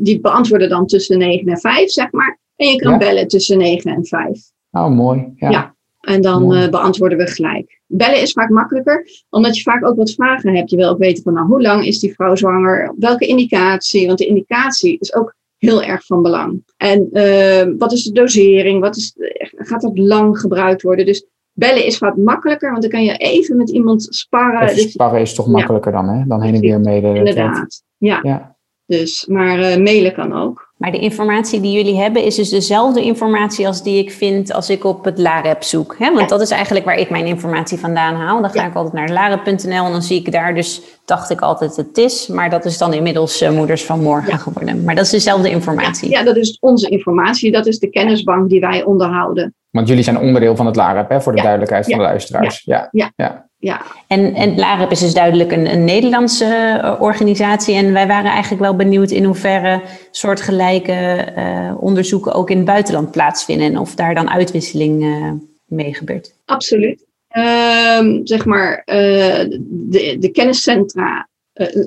[0.00, 2.38] die beantwoorden dan tussen 9 en 5, zeg maar.
[2.56, 4.40] En je kan bellen tussen 9 en 5.
[4.70, 5.32] Oh, mooi.
[5.36, 5.50] Ja.
[5.50, 5.76] ja.
[6.00, 7.80] En dan uh, beantwoorden we gelijk.
[7.86, 10.70] Bellen is vaak makkelijker, omdat je vaak ook wat vragen hebt.
[10.70, 12.94] Je wil ook weten van nou, hoe lang is die vrouw zwanger?
[12.98, 14.06] Welke indicatie?
[14.06, 16.62] Want de indicatie is ook heel erg van belang.
[16.76, 18.80] En uh, wat is de dosering?
[18.80, 19.14] Wat is,
[19.56, 21.06] gaat dat lang gebruikt worden?
[21.06, 24.74] Dus bellen is vaak makkelijker, want dan kan je even met iemand sparren.
[24.74, 26.24] Dus, sparren is toch makkelijker dan, hè?
[26.26, 27.14] Dan heen en weer mede.
[27.14, 28.18] Inderdaad, ja.
[28.22, 28.56] ja.
[28.86, 30.67] Dus, maar uh, mailen kan ook.
[30.78, 34.70] Maar de informatie die jullie hebben is dus dezelfde informatie als die ik vind als
[34.70, 35.96] ik op het LAREP zoek.
[35.98, 36.14] Hè?
[36.14, 38.40] Want dat is eigenlijk waar ik mijn informatie vandaan haal.
[38.40, 41.76] Dan ga ik altijd naar larep.nl en dan zie ik daar dus, dacht ik altijd
[41.76, 42.26] het is.
[42.26, 44.84] Maar dat is dan inmiddels uh, Moeders van Morgen geworden.
[44.84, 46.10] Maar dat is dezelfde informatie.
[46.10, 47.52] Ja, dat is onze informatie.
[47.52, 49.54] Dat is de kennisbank die wij onderhouden.
[49.70, 52.62] Want jullie zijn onderdeel van het LAREP, hè, voor de duidelijkheid van de luisteraars.
[52.64, 52.88] ja.
[52.90, 53.82] ja ja.
[54.06, 56.44] En, en LAREP is dus duidelijk een, een Nederlandse
[56.82, 57.74] eh, organisatie.
[57.74, 63.10] En wij waren eigenlijk wel benieuwd in hoeverre soortgelijke uh, onderzoeken ook in het buitenland
[63.10, 63.66] plaatsvinden.
[63.66, 65.32] En of daar dan uitwisseling uh,
[65.64, 66.34] mee gebeurt.
[66.44, 67.06] Absoluut.
[67.28, 71.28] Ehm, zeg maar, de, de kenniscentra,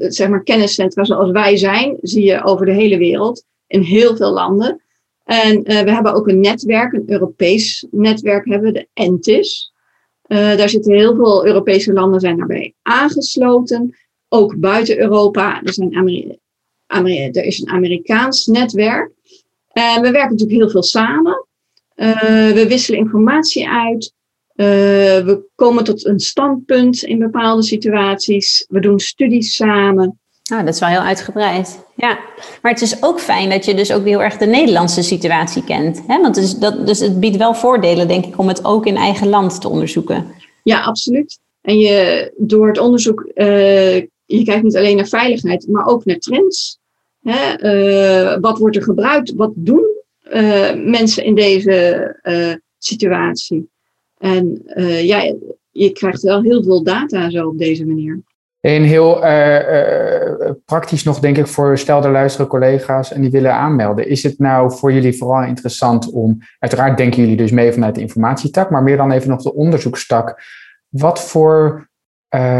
[0.07, 3.43] zeg maar kenniscentra zoals wij zijn, zie je over de hele wereld.
[3.67, 4.81] In heel veel landen.
[5.23, 9.70] En we hebben ook een netwerk, een Europees netwerk hebben we, de ENTIS.
[10.31, 12.37] Uh, daar zitten heel veel Europese landen zijn
[12.81, 13.97] aangesloten.
[14.29, 15.61] Ook buiten Europa.
[15.63, 15.95] Er, zijn
[17.31, 19.11] er is een Amerikaans netwerk.
[19.73, 21.47] Uh, we werken natuurlijk heel veel samen.
[21.95, 24.13] Uh, we wisselen informatie uit.
[24.55, 28.65] we komen tot een standpunt in bepaalde situaties.
[28.67, 30.20] We doen studies samen.
[30.51, 31.85] Nou, dat is wel heel uitgebreid.
[31.95, 32.19] Ja,
[32.61, 36.01] maar het is ook fijn dat je dus ook heel erg de Nederlandse situatie kent.
[36.07, 36.21] Hè?
[36.21, 39.29] Want dus, dat, dus het biedt wel voordelen, denk ik, om het ook in eigen
[39.29, 40.25] land te onderzoeken.
[40.63, 41.39] Ja, absoluut.
[41.61, 46.17] En je, door het onderzoek, uh, je kijkt niet alleen naar veiligheid, maar ook naar
[46.17, 46.79] trends.
[47.21, 47.63] Hè?
[47.63, 49.33] Uh, wat wordt er gebruikt?
[49.33, 49.85] Wat doen
[50.33, 52.15] uh, mensen in deze
[52.77, 53.69] situatie?
[54.17, 54.61] En
[55.03, 55.35] ja,
[55.71, 58.21] je krijgt wel heel veel data zo op deze manier.
[58.61, 63.31] En heel uh, uh, praktisch nog, denk ik, voor stel er luisteren collega's en die
[63.31, 64.09] willen aanmelden.
[64.09, 68.01] Is het nou voor jullie vooral interessant om, uiteraard denken jullie dus mee vanuit de
[68.01, 70.41] informatietak, maar meer dan even nog de onderzoekstak.
[70.89, 71.89] Wat voor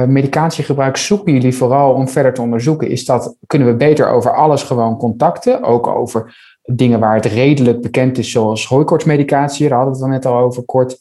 [0.08, 2.90] medicatiegebruik zoeken jullie vooral om verder te onderzoeken?
[2.90, 5.64] Is dat, kunnen we beter over alles gewoon contacten?
[5.64, 10.32] Ook over dingen waar het redelijk bekend is, zoals hooikoortsmedicatie, daar hadden we het dan
[10.32, 11.00] net al over kort.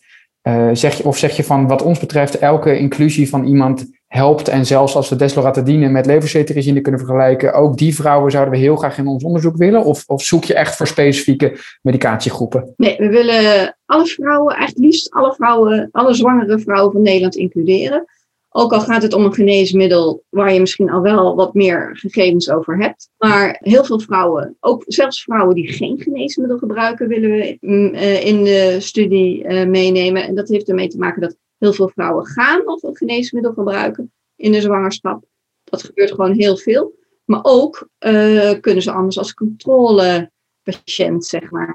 [0.72, 4.48] zeg je, of zeg je van, wat ons betreft, elke inclusie van iemand helpt.
[4.48, 8.76] En zelfs als we desloratadine met levercetirizine kunnen vergelijken, ook die vrouwen zouden we heel
[8.76, 9.84] graag in ons onderzoek willen?
[9.84, 12.74] Of, of zoek je echt voor specifieke medicatiegroepen?
[12.76, 18.04] Nee, we willen alle vrouwen, eigenlijk liefst alle vrouwen, alle zwangere vrouwen van Nederland includeren.
[18.48, 22.50] Ook al gaat het om een geneesmiddel waar je misschien al wel wat meer gegevens
[22.50, 23.10] over hebt.
[23.18, 28.26] Maar heel veel vrouwen, ook zelfs vrouwen die geen geneesmiddel gebruiken, willen we mm, eh,
[28.26, 30.24] in de studie eh, meenemen.
[30.24, 34.12] En dat heeft ermee te maken dat Heel veel vrouwen gaan nog een geneesmiddel gebruiken
[34.36, 35.24] in de zwangerschap.
[35.64, 36.98] Dat gebeurt gewoon heel veel.
[37.24, 41.74] Maar ook uh, kunnen ze anders als controlepatiënt, zeg maar.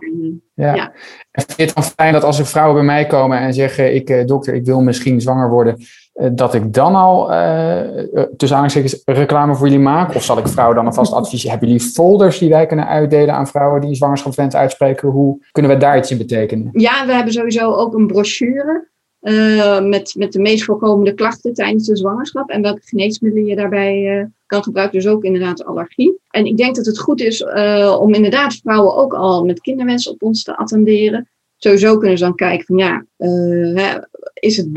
[0.53, 0.75] Ja.
[0.75, 0.91] ja.
[1.31, 3.95] En vind je het dan fijn dat als er vrouwen bij mij komen en zeggen:
[3.95, 5.77] ik, uh, dokter, ik wil misschien zwanger worden,
[6.13, 7.25] uh, dat ik dan al
[8.37, 10.15] tussen aanhalingstekens reclame voor jullie maak?
[10.15, 11.51] Of zal ik vrouwen dan alvast adviseren?
[11.51, 15.09] Hebben jullie folders die wij kunnen uitdelen aan vrouwen die zwangerschapswens uitspreken?
[15.09, 16.69] Hoe kunnen we daar iets in betekenen?
[16.71, 18.93] Ja, we hebben sowieso ook een brochure
[19.25, 24.19] uh, met, met de meest voorkomende klachten tijdens de zwangerschap en welke geneesmiddelen je daarbij
[24.19, 24.99] uh, kan gebruiken.
[24.99, 26.19] Dus ook inderdaad allergie.
[26.29, 30.09] En ik denk dat het goed is uh, om inderdaad vrouwen ook al met kinderwens
[30.09, 31.29] op ons te attenderen.
[31.57, 33.05] Sowieso kunnen ze dan kijken van ja,
[34.33, 34.67] is het,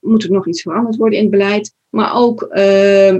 [0.00, 1.74] moet er nog iets veranderd worden in het beleid?
[1.88, 2.40] Maar ook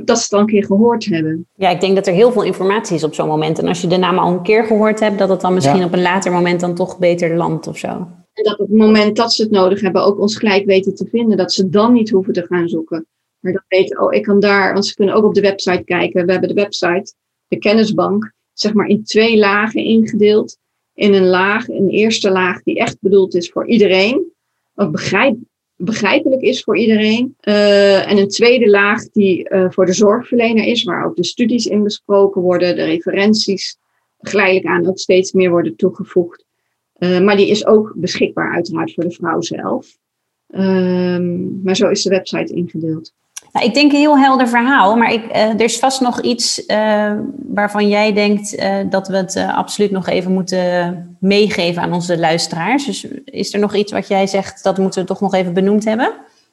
[0.05, 1.47] dat ze het dan een keer gehoord hebben.
[1.55, 3.59] Ja, ik denk dat er heel veel informatie is op zo'n moment.
[3.59, 5.93] En als je de naam al een keer gehoord hebt, dat het dan misschien op
[5.93, 8.07] een later moment dan toch beter landt of zo.
[8.39, 11.07] En dat op het moment dat ze het nodig hebben, ook ons gelijk weten te
[11.07, 11.37] vinden.
[11.37, 13.07] Dat ze dan niet hoeven te gaan zoeken.
[13.39, 16.27] Maar dat weten, oh, ik kan daar, want ze kunnen ook op de website kijken.
[16.27, 17.15] We hebben de website,
[17.49, 20.59] de kennisbank, zeg maar in twee lagen ingedeeld.
[20.95, 24.33] In een laag, een eerste laag die echt bedoeld is voor iedereen.
[24.75, 25.37] Wat begrijp,
[25.77, 27.37] begrijpelijk is voor iedereen.
[27.41, 31.67] Uh, en een tweede laag die uh, voor de zorgverlener is, waar ook de studies
[31.67, 33.79] in besproken worden, de referenties
[34.19, 36.47] geleidelijk aan ook steeds meer worden toegevoegd.
[36.99, 39.97] Uh, maar die is ook beschikbaar uiteraard voor de vrouw zelf.
[40.49, 43.13] Um, maar zo is de website ingedeeld.
[43.53, 46.67] Nou, ik denk een heel helder verhaal, maar ik, uh, er is vast nog iets
[46.67, 52.87] uh, waarvan jij denkt dat we het absoluut nog even moeten meegeven aan onze luisteraars.
[52.87, 55.85] Dus is er nog iets wat jij zegt, dat moeten we toch nog even benoemd
[55.85, 56.13] hebben?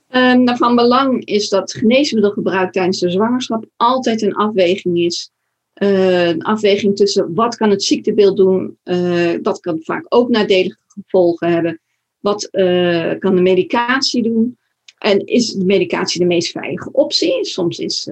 [0.10, 5.32] Um, nou, van belang is dat geneesmiddelgebruik tijdens de zwangerschap altijd een afweging is
[5.82, 10.78] Uh, een afweging tussen wat kan het ziektebeeld doen, uh, dat kan vaak ook nadelige
[10.88, 11.80] gevolgen hebben.
[12.20, 14.58] Wat uh, kan de medicatie doen?
[14.98, 17.46] En is de medicatie de meest veilige optie?
[17.46, 18.10] Soms is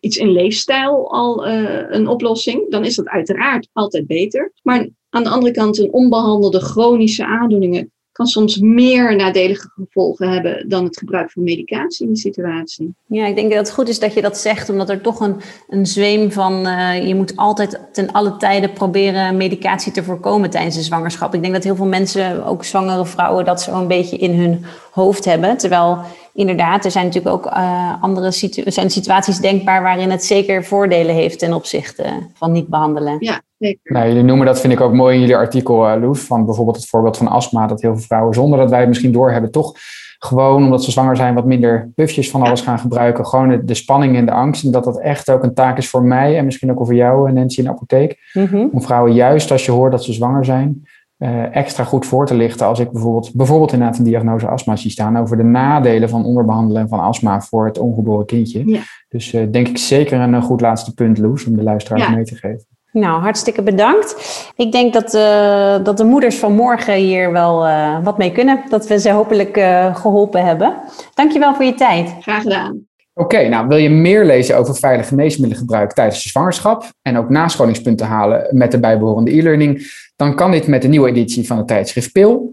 [0.00, 2.70] iets in leefstijl al een oplossing.
[2.70, 4.52] Dan is dat uiteraard altijd beter.
[4.62, 10.68] Maar aan de andere kant, een onbehandelde chronische aandoeningen kan soms meer nadelige gevolgen hebben
[10.68, 12.94] dan het gebruik van medicatie in die situatie.
[13.06, 15.36] Ja, ik denk dat het goed is dat je dat zegt, omdat er toch een,
[15.68, 20.74] een zweem van uh, je moet altijd ten alle tijden proberen medicatie te voorkomen tijdens
[20.74, 21.34] de zwangerschap.
[21.34, 24.64] Ik denk dat heel veel mensen, ook zwangere vrouwen, dat zo een beetje in hun
[24.90, 25.56] hoofd hebben.
[25.56, 25.98] Terwijl
[26.34, 31.14] inderdaad, er zijn natuurlijk ook uh, andere situ zijn situaties denkbaar waarin het zeker voordelen
[31.14, 33.16] heeft ten opzichte van niet behandelen.
[33.18, 33.92] Ja, zeker.
[33.92, 36.76] Nou, jullie noemen dat, vind ik ook mooi in jullie artikel, uh, Loes, van bijvoorbeeld
[36.76, 39.74] het voorbeeld van astma, dat heel veel vrouwen, zonder dat wij het misschien doorhebben, toch
[40.18, 43.26] gewoon omdat ze zwanger zijn, wat minder puffjes van alles gaan gebruiken.
[43.26, 44.64] Gewoon de, de, spanning en de angst.
[44.64, 47.32] En dat dat echt ook een taak is voor mij en misschien ook voor jou,
[47.32, 48.30] Nancy, in de apotheek.
[48.32, 48.68] Mm -hmm.
[48.72, 50.86] Om vrouwen juist als je hoort dat ze zwanger zijn,
[51.18, 54.90] uh, extra goed voor te lichten als ik bijvoorbeeld, bijvoorbeeld inderdaad een diagnose astma zie
[54.90, 58.70] staan over de nadelen van onderbehandelen van astma voor het ongeboren kindje.
[58.70, 58.80] Ja.
[59.08, 62.10] Dus uh, denk ik zeker een goed laatste punt, Loes, om de luisteraars Ja.
[62.10, 62.75] mee te geven.
[62.96, 64.16] Nou, hartstikke bedankt.
[64.56, 68.62] Ik denk dat, uh, dat de moeders van morgen hier wel uh, wat mee kunnen.
[68.68, 70.76] Dat we ze hopelijk uh, geholpen hebben.
[71.14, 72.14] Dankjewel voor je tijd.
[72.20, 72.86] Graag gedaan.
[73.14, 77.28] Oké, okay, nou wil je meer lezen over veilig geneesmiddelengebruik tijdens de zwangerschap en ook
[77.28, 81.66] nascholingspunten halen met de bijbehorende e-learning, dan kan dit met de nieuwe editie van het
[81.66, 82.52] tijdschrift Pil.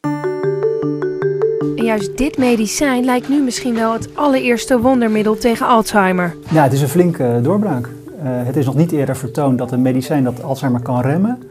[1.76, 6.36] En juist dit medicijn lijkt nu misschien wel het allereerste wondermiddel tegen Alzheimer.
[6.52, 7.86] Ja, het is een flinke doorbraak.
[7.86, 7.92] Uh,
[8.24, 11.44] het is nog niet eerder vertoond dat een medicijn dat Alzheimer kan remmen,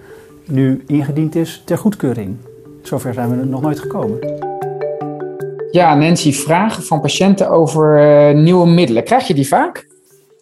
[0.45, 2.37] nu ingediend is ter goedkeuring.
[2.83, 4.48] Zover zijn we er nog nooit gekomen.
[5.79, 9.05] Ja, Nancy, vragen van patiënten over uh, nieuwe middelen.
[9.05, 9.87] Krijg je die vaak?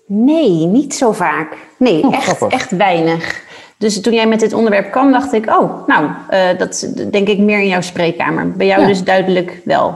[0.06, 1.56] Nee, niet zo vaak.
[1.78, 3.44] Nee, oh, echt, echt weinig.
[3.78, 7.38] Dus toen jij met dit onderwerp kwam, dacht ik, oh, nou, uh, dat denk ik
[7.38, 8.50] meer in jouw spreekkamer.
[8.50, 8.86] Bij jou ja.
[8.86, 9.94] dus duidelijk wel.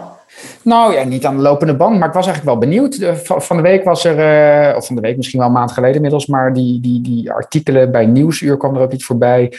[0.62, 3.18] Nou ja, niet aan de lopende band, maar ik was eigenlijk wel benieuwd.
[3.24, 4.18] Van de week was er,
[4.70, 7.32] uh, of van de week misschien wel een maand geleden inmiddels, maar die, die, die
[7.32, 9.52] artikelen bij Nieuwsuur kwam er ook iets voorbij.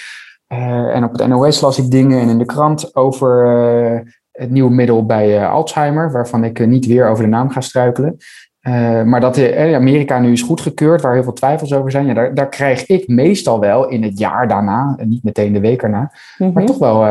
[0.47, 4.71] Uh, en op het NOS las ik dingen en in de krant over het nieuwe
[4.71, 8.17] middel bij uh, Alzheimer, waarvan ik niet weer over de naam ga struikelen.
[9.05, 12.33] maar dat in Amerika nu is goedgekeurd, waar heel veel twijfels over zijn, ja, daar,
[12.33, 15.99] daar krijg ik meestal wel in het jaar daarna, en niet meteen de week erna,
[15.99, 16.53] mm -hmm.
[16.53, 17.05] maar toch wel,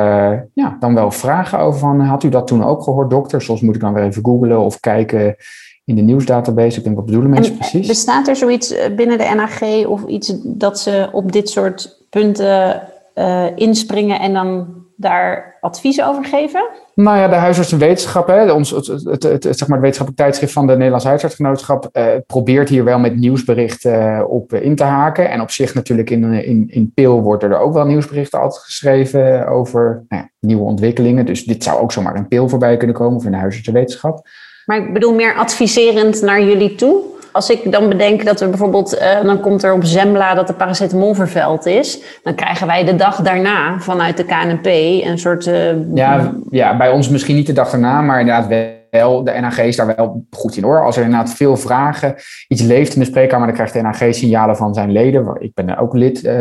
[0.52, 3.42] ja, dan wel vragen over van, had u dat toen ook gehoord, dokter?
[3.42, 5.36] Soms moet ik dan weer even googlen of kijken
[5.84, 6.78] in de nieuwsdatabase.
[6.78, 7.86] Ik denk, wat bedoelen mensen en precies?
[7.86, 12.82] Bestaat er zoiets binnen de NAG of iets dat ze op dit soort punten
[13.14, 16.68] uh, inspringen en dan daar advies over geven?
[16.94, 19.80] Nou ja, de huisarts en wetenschap, hè, ons, het, het, het, het, zeg maar het
[19.80, 24.76] wetenschappelijk tijdschrift van de Nederlandse huisartsgenootschap, uh, probeert hier wel met nieuwsberichten uh, op in
[24.76, 25.30] te haken.
[25.30, 29.48] En op zich natuurlijk in, in, in PIL worden er ook wel nieuwsberichten altijd geschreven
[29.48, 31.26] over nou ja, nieuwe ontwikkelingen.
[31.26, 33.74] Dus dit zou ook zomaar in PIL voorbij kunnen komen of in de huisarts en
[33.74, 34.28] wetenschap.
[34.66, 37.09] Maar ik bedoel meer adviserend naar jullie toe?
[37.32, 40.52] Als ik dan bedenk dat er bijvoorbeeld, uh, dan komt er op Zembla dat de
[40.52, 44.66] paracetamol vervuild is, dan krijgen wij de dag daarna vanuit de KNP
[45.06, 45.46] een soort.
[45.46, 48.48] Uh, ja, ja, bij ons misschien niet de dag daarna, maar inderdaad
[48.90, 49.24] wel.
[49.24, 50.84] De NAG is daar wel goed in hoor.
[50.84, 52.14] Als er inderdaad veel vragen,
[52.48, 55.36] iets leeft in de spreekkamer, dan krijgt de NAG signalen van zijn leden.
[55.38, 56.32] Ik ben ook lid uh,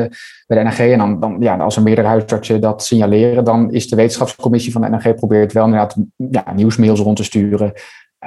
[0.47, 0.79] bij de NAG.
[0.79, 4.89] En dan, ja, als er meerdere huisartsen dat signaleren, dan is de wetenschapscommissie van de
[4.89, 7.73] NAG probeert wel inderdaad ja, nieuwsmails rond te sturen.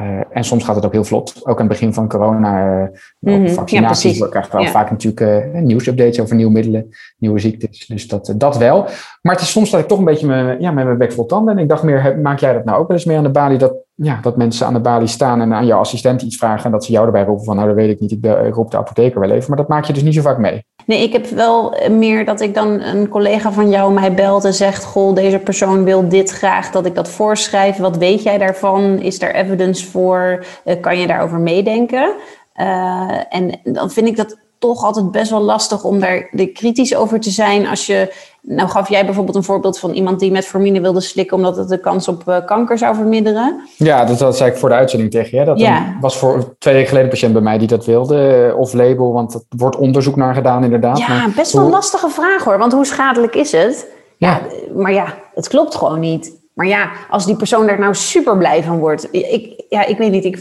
[0.00, 1.40] Uh, en soms gaat het ook heel vlot.
[1.40, 3.48] Ook aan het begin van corona, uh, mm -hmm.
[3.48, 4.70] vaccinaties, ja, krijg je wel ja.
[4.70, 5.20] vaak natuurlijk
[5.54, 7.86] uh, nieuwsupdates over nieuwe middelen, nieuwe ziektes.
[7.86, 8.88] Dus dat, dat wel.
[9.22, 11.26] Maar het is soms dat ik toch een beetje me, ja, met mijn bek vol
[11.26, 11.56] tanden.
[11.56, 13.58] En ik dacht meer, maak jij dat nou ook wel eens mee aan de balie?
[13.58, 16.64] Dat, ja, dat mensen aan de balie staan en aan jouw assistent iets vragen.
[16.64, 18.76] En dat ze jou erbij roepen van, nou dat weet ik niet, ik, roep de
[18.76, 19.48] apotheker wel even.
[19.48, 20.64] Maar dat maak je dus niet zo vaak mee.
[20.86, 24.54] Nee, ik heb wel meer dat ik dan een collega van jou mij belt en
[24.54, 27.76] zegt: Goh, deze persoon wil dit graag dat ik dat voorschrijf.
[27.76, 28.98] Wat weet jij daarvan?
[28.98, 30.44] Is daar evidence voor?
[30.64, 32.14] Uh, kan je daarover meedenken?
[32.56, 37.20] Uh, en dan vind ik dat toch altijd best wel lastig om daar kritisch over
[37.20, 37.66] te zijn.
[37.66, 41.36] Als je, nou gaf jij bijvoorbeeld een voorbeeld van iemand die met formine wilde slikken
[41.36, 43.60] omdat het de kans op uh, kanker zou verminderen.
[43.76, 45.44] Ja, dat, dat zei ik voor de uitzending tegen je.
[45.44, 45.96] Dat ja.
[46.00, 48.54] was voor twee weken geleden een patiënt bij mij die dat wilde.
[48.58, 50.98] Of label, want er wordt onderzoek naar gedaan inderdaad.
[50.98, 52.58] Ja, maar best wel een lastige vraag hoor.
[52.58, 53.86] Want hoe schadelijk is het?
[54.16, 54.28] Ja.
[54.28, 54.40] ja.
[54.74, 56.40] Maar ja, het klopt gewoon niet.
[56.54, 59.08] Maar ja, als die persoon daar nou super blij van wordt.
[59.10, 60.24] Ik, ja, ik weet niet.
[60.24, 60.36] Ik.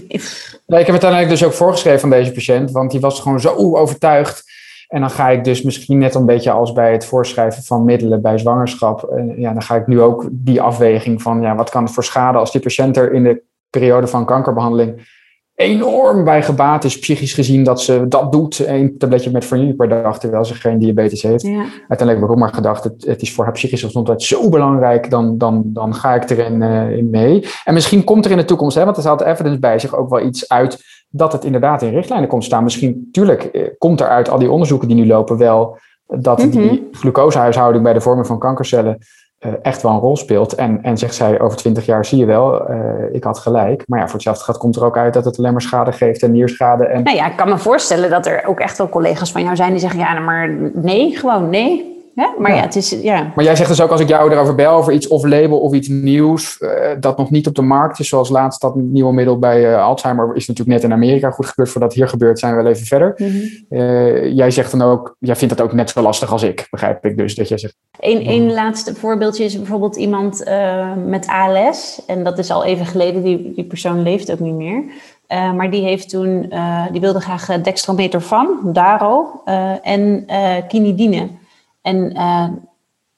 [0.65, 2.71] Ja, ik heb het uiteindelijk dus ook voorgeschreven van deze patiënt.
[2.71, 4.43] Want die was gewoon zo overtuigd.
[4.87, 8.21] En dan ga ik dus misschien net een beetje als bij het voorschrijven van middelen
[8.21, 9.03] bij zwangerschap.
[9.03, 12.03] eh, ja, dan ga ik nu ook die afweging van ja, wat kan het voor
[12.03, 15.19] schade als die patiënt er in de periode van kankerbehandeling
[15.61, 18.67] enorm bij gebaat is, psychisch gezien, dat ze dat doet.
[18.67, 21.41] Een tabletje met vanille per dag, terwijl ze geen diabetes heeft.
[21.41, 21.65] Ja.
[21.87, 25.09] Uiteindelijk heb ik ook maar gedacht, het, het is voor haar psychische gezondheid zo belangrijk,
[25.09, 27.45] dan, dan, dan ga ik erin eh, in mee.
[27.63, 30.09] En misschien komt er in de toekomst, hè, want er staat evidence bij zich ook
[30.09, 32.63] wel iets uit dat het inderdaad in richtlijnen komt staan.
[32.63, 35.77] Misschien, tuurlijk, eh, komt er uit al die onderzoeken die nu lopen wel
[36.19, 36.49] dat Mhm.
[36.49, 38.97] die glucosehuishouding bij de vorming van kankercellen
[39.41, 40.55] eh, echt wel een rol speelt.
[40.55, 42.77] En, en zegt zij over twintig jaar, zie je wel, eh,
[43.11, 43.83] ik had gelijk.
[43.87, 46.23] Maar ja, voor hetzelfde gaat komt er ook uit dat het alleen maar schade geeft
[46.23, 46.85] en nierschade.
[46.85, 49.55] En Nou ja, ik kan me voorstellen dat er ook echt wel collega's van jou
[49.55, 51.90] zijn die zeggen, ja, maar nee, gewoon nee.
[52.15, 52.27] Hè?
[52.37, 52.57] Maar ja.
[52.57, 52.63] Ja.
[52.63, 53.31] het is, ja.
[53.35, 55.73] Maar jij zegt dus ook als ik jou erover bel over iets of label of
[55.73, 59.39] iets nieuws eh, dat nog niet op de markt is, zoals laatst dat nieuwe middel
[59.39, 61.69] bij eh, Alzheimer is natuurlijk net in Amerika goed gebeurd.
[61.69, 63.13] Voordat hier gebeurt zijn we wel even verder.
[63.17, 63.29] Mhm.
[63.69, 67.05] Eh, jij zegt dan ook, jij vindt dat ook net zo lastig als ik, begrijp
[67.05, 67.35] ik dus.
[67.35, 70.43] Dat jij zegt, Eén één laatste voorbeeldje is bijvoorbeeld iemand
[71.05, 72.01] met ALS.
[72.07, 74.83] En dat is al even geleden, die, die persoon leeft ook niet meer.
[75.27, 76.53] Maar die heeft toen,
[76.91, 79.41] die wilde graag eh, dextrometorfan, Daro,
[79.81, 80.25] en
[80.67, 81.27] kinidine.
[81.81, 82.47] En eh,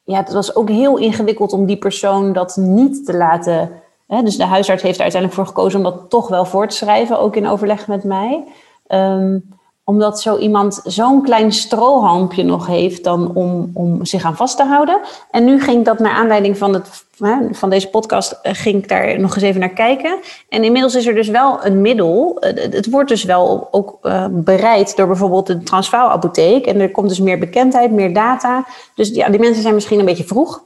[0.04, 3.72] ja, het was ook heel ingewikkeld om die persoon dat niet te laten.
[4.08, 4.24] Hè?
[4.24, 7.20] Dus de huisarts heeft er uiteindelijk voor gekozen om dat toch wel voor te schrijven,
[7.20, 8.44] ook in overleg met mij.
[8.88, 9.40] Ehm,
[9.86, 14.64] omdat zo iemand zo'n klein strohalmpje nog heeft dan om, om zich aan vast te
[14.64, 15.00] houden.
[15.32, 17.06] En nu ging ik dat naar aanleiding van, het,
[17.52, 20.20] van deze podcast, eh, ging ik daar nog eens even naar kijken.
[20.50, 22.38] En inmiddels is er dus wel een middel.
[22.40, 26.66] eh, Het, het wordt dus wel ook eh, bereid door bijvoorbeeld de Transvaal-apotheek.
[26.66, 28.66] En er komt dus meer bekendheid, meer data.
[28.96, 30.64] Dus ja, die mensen zijn misschien een beetje vroeg.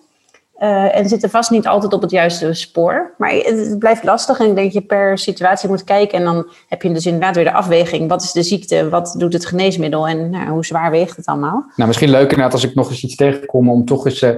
[0.58, 3.14] Eh, en zitten vast niet altijd op het juiste spoor.
[3.18, 4.40] Maar het, blijft lastig.
[4.40, 6.18] En ik denk dat je per situatie moet kijken.
[6.18, 8.10] En dan heb je dus inderdaad weer de afweging.
[8.10, 8.90] Wat is de ziekte?
[8.90, 10.08] Wat doet het geneesmiddel?
[10.08, 11.66] En nou, hoe zwaar weegt het allemaal?
[11.76, 14.22] nou misschien leuk inderdaad als ik nog eens iets tegenkom om toch eens...
[14.22, 14.36] eh,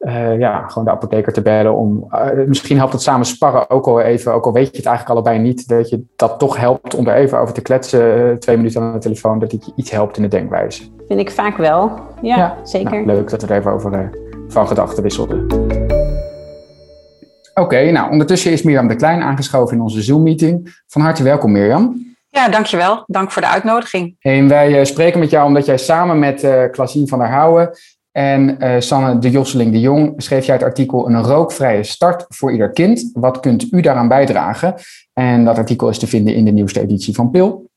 [0.00, 1.74] eh, ja, gewoon de apotheker te bellen.
[1.74, 2.08] Om,
[2.46, 5.38] misschien helpt het samen sparren ook al even, ook al weet je het eigenlijk allebei
[5.38, 8.92] niet, dat je dat toch helpt om er even over te kletsen, twee minuten aan
[8.92, 10.82] de telefoon, dat het je iets helpt in de denkwijze.
[11.08, 11.92] Vind ik vaak wel.
[12.22, 12.90] Ja, Ja, zeker.
[12.90, 13.90] Nou, leuk dat we er even over
[14.50, 15.46] van gedachten wisselden.
[17.54, 20.82] Oké, nou ondertussen is Mirjam de Klein aangeschoven in onze Zoom-meeting.
[20.86, 22.08] Van harte welkom Mirjam.
[22.28, 23.02] Ja, dankjewel.
[23.06, 24.16] Dank voor de uitnodiging.
[24.18, 27.70] En wij eh, spreken met jou omdat jij samen met eh Klasien van der Houwen
[28.12, 32.52] en eh, Sanne de Josseling de Jong schreef jij het artikel Een rookvrije start voor
[32.52, 33.10] ieder kind.
[33.12, 34.74] Wat kunt u daaraan bijdragen?
[35.12, 37.70] En dat artikel is te vinden in de nieuwste editie van PIL.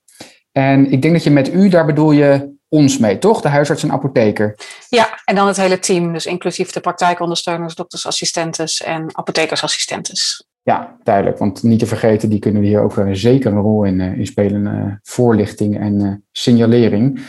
[0.52, 3.42] En ik denk dat je met u, daar bedoel je ons mee, toch?
[3.42, 4.56] De huisarts en apotheker.
[4.90, 10.48] Ja, en dan het hele team, dus inclusief de praktijkondersteuners, doktersassistentes en apothekersassistentes.
[10.64, 11.38] Ja, duidelijk.
[11.38, 14.26] Want niet te vergeten, die kunnen hier ook eh, zeker een rol in, eh, in
[14.26, 14.68] spelen.
[14.68, 17.22] eh, voorlichting en signalering.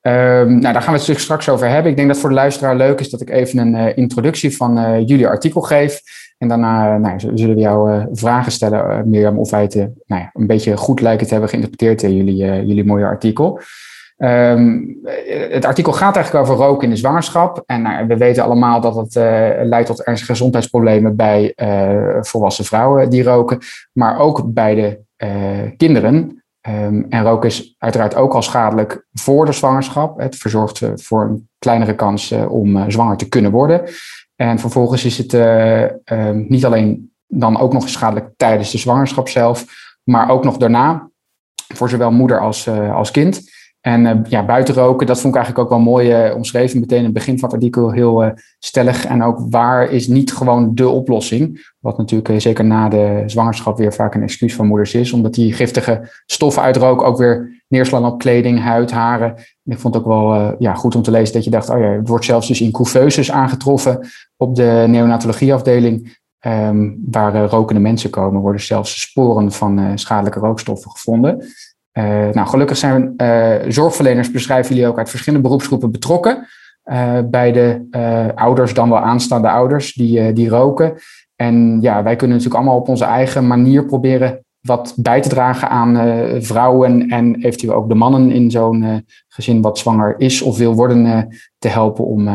[0.00, 1.90] Ehm, nou, daar gaan we het dus straks over hebben.
[1.90, 5.26] Ik denk dat voor de luisteraar leuk is dat ik even een introductie van jullie
[5.26, 6.00] artikel geef.
[6.38, 10.46] En daarna nou, zullen we jou vragen stellen, Mirjam, of wij het nou ja, een
[10.46, 13.60] beetje goed lijken te hebben geïnterpreteerd in jullie, jullie mooie artikel.
[14.16, 14.60] Eh,
[15.50, 17.62] het artikel gaat eigenlijk over roken in de zwangerschap.
[17.66, 22.64] En nou, we weten allemaal dat het eh, leidt tot ernstige gezondheidsproblemen bij eh, volwassen
[22.64, 23.58] vrouwen die roken,
[23.92, 25.30] maar ook bij de eh,
[25.76, 26.44] kinderen.
[26.60, 30.18] Ehm, en roken is uiteraard ook al schadelijk voor de zwangerschap.
[30.18, 33.82] Het verzorgt voor een kleinere kans om zwanger te kunnen worden.
[34.36, 39.28] En vervolgens is het eh, ehm, niet alleen dan ook nog schadelijk tijdens de zwangerschap
[39.28, 39.64] zelf,
[40.02, 41.10] maar ook nog daarna
[41.74, 43.54] voor zowel moeder als, als kind.
[43.86, 46.80] En eh, ja, buiten roken, dat vond ik eigenlijk ook wel mooi eh, omschreven.
[46.80, 49.04] Meteen in het begin van het artikel heel eh, stellig.
[49.04, 51.72] En ook waar is niet gewoon de oplossing.
[51.78, 55.12] Wat natuurlijk zeker na de zwangerschap weer vaak een excuus van moeders is.
[55.12, 59.34] Omdat die giftige stoffen uit rook ook weer neerslaan op kleding, huid, haren.
[59.36, 61.78] En ik vond het ook wel ja, goed om te lezen dat je dacht, oh
[61.78, 64.00] ja, het wordt zelfs dus in couveuses aangetroffen
[64.36, 66.24] op de neonatologieafdeling.
[66.38, 71.44] ehm, waar rokende mensen komen, worden zelfs sporen van schadelijke rookstoffen gevonden.
[71.96, 76.46] Eh, nou, gelukkig zijn eh, zorgverleners, beschrijven jullie ook uit verschillende beroepsgroepen betrokken.
[76.82, 77.86] eh, bij de
[78.34, 80.94] ouders, dan wel aanstaande ouders, die, die roken.
[81.36, 85.68] En ja, wij kunnen natuurlijk allemaal op onze eigen manier proberen wat bij te dragen
[85.68, 85.96] aan
[86.42, 91.28] vrouwen en eventueel ook de mannen in zo'n gezin wat zwanger is of wil worden,
[91.58, 92.28] te helpen om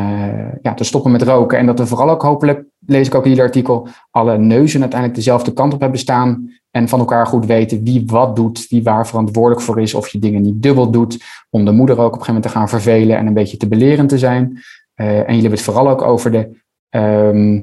[0.61, 1.57] ja, te stoppen met roken.
[1.57, 5.19] En dat we vooral ook hopelijk, lees ik ook in jullie artikel, alle neuzen uiteindelijk
[5.19, 6.59] dezelfde kant op hebben staan.
[6.71, 9.93] En van elkaar goed weten wie wat doet, wie waar verantwoordelijk voor is.
[9.93, 11.23] Of je dingen niet dubbel doet.
[11.49, 13.67] Om de moeder ook op een gegeven moment te gaan vervelen en een beetje te
[13.67, 14.61] belerend te zijn.
[14.93, 16.59] Eh, en jullie hebben het vooral ook over de
[16.89, 17.61] ehm,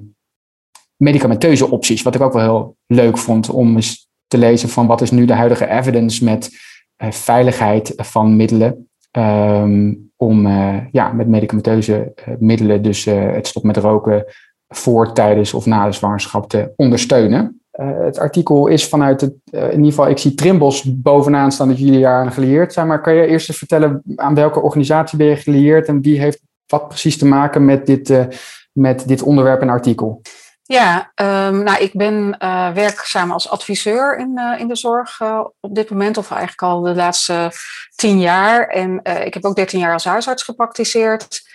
[0.97, 2.03] medicamenteuze opties.
[2.03, 5.25] Wat ik ook wel heel leuk vond om eens te lezen van wat is nu
[5.25, 6.51] de huidige evidence met
[6.97, 8.89] eh, veiligheid van middelen.
[9.11, 10.47] ehm, om
[10.93, 14.25] ja, met medicamenteuze middelen dus het stop met roken
[14.69, 17.61] voor, tijdens of na de zwangerschap te ondersteunen.
[17.71, 22.01] het artikel is vanuit het, in ieder geval, ik zie Trimbos bovenaan staan dat jullie
[22.01, 22.87] daar aan gelieerd zijn.
[22.87, 26.41] Maar kan je eerst eens vertellen aan welke organisatie ben je gelieerd en wie heeft
[26.67, 28.27] wat precies te maken met dit,
[28.73, 30.21] met dit onderwerp en artikel?
[30.63, 32.37] Ja, um, nou, ik ben
[32.75, 35.21] werkzaam als adviseur in, in de zorg
[35.61, 37.51] op dit moment, of eigenlijk al de laatste
[37.95, 38.67] tien jaar.
[38.67, 41.47] En ik heb ook dertien jaar als huisarts gepraktiseerd.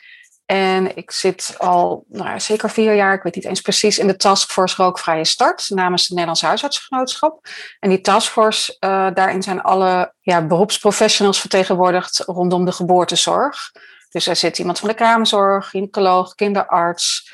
[0.46, 4.16] En ik zit al nou, zeker vier jaar, ik weet niet eens precies, in de
[4.16, 7.48] Taskforce Rookvrije Start namens het Nederlands Huisartsgenootschap.
[7.80, 8.78] En die taskforce,
[9.14, 13.72] daarin zijn alle ja, beroepsprofessionals vertegenwoordigd rondom de geboortezorg.
[14.10, 17.32] Dus er zit iemand van de kraamzorg, gynaecoloog, kinderarts,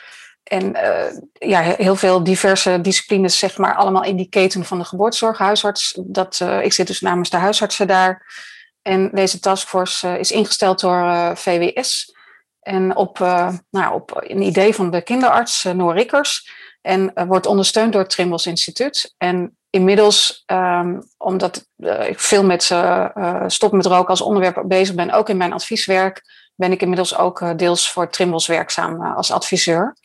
[0.49, 4.85] en uh, ja, heel veel diverse disciplines, zeg maar, allemaal in die keten van de
[4.85, 5.99] geboortezorg, huisarts.
[6.05, 8.25] Dat, uh, ik zit dus namens de huisartsen daar.
[8.81, 12.13] En deze taskforce is ingesteld door VWS.
[12.61, 13.19] En op,
[13.69, 16.49] nou, op een idee van de kinderarts Noor Rikkers.
[16.81, 19.13] En wordt ondersteund door het Trimbos Instituut.
[19.17, 21.67] En inmiddels, um, omdat
[22.07, 22.63] ik veel met
[23.47, 26.23] stop met roken als onderwerp bezig ben, ook in mijn advieswerk,
[26.59, 29.95] ben ik inmiddels ook eh, deels voor Trimbos werkzaam eh, als adviseur.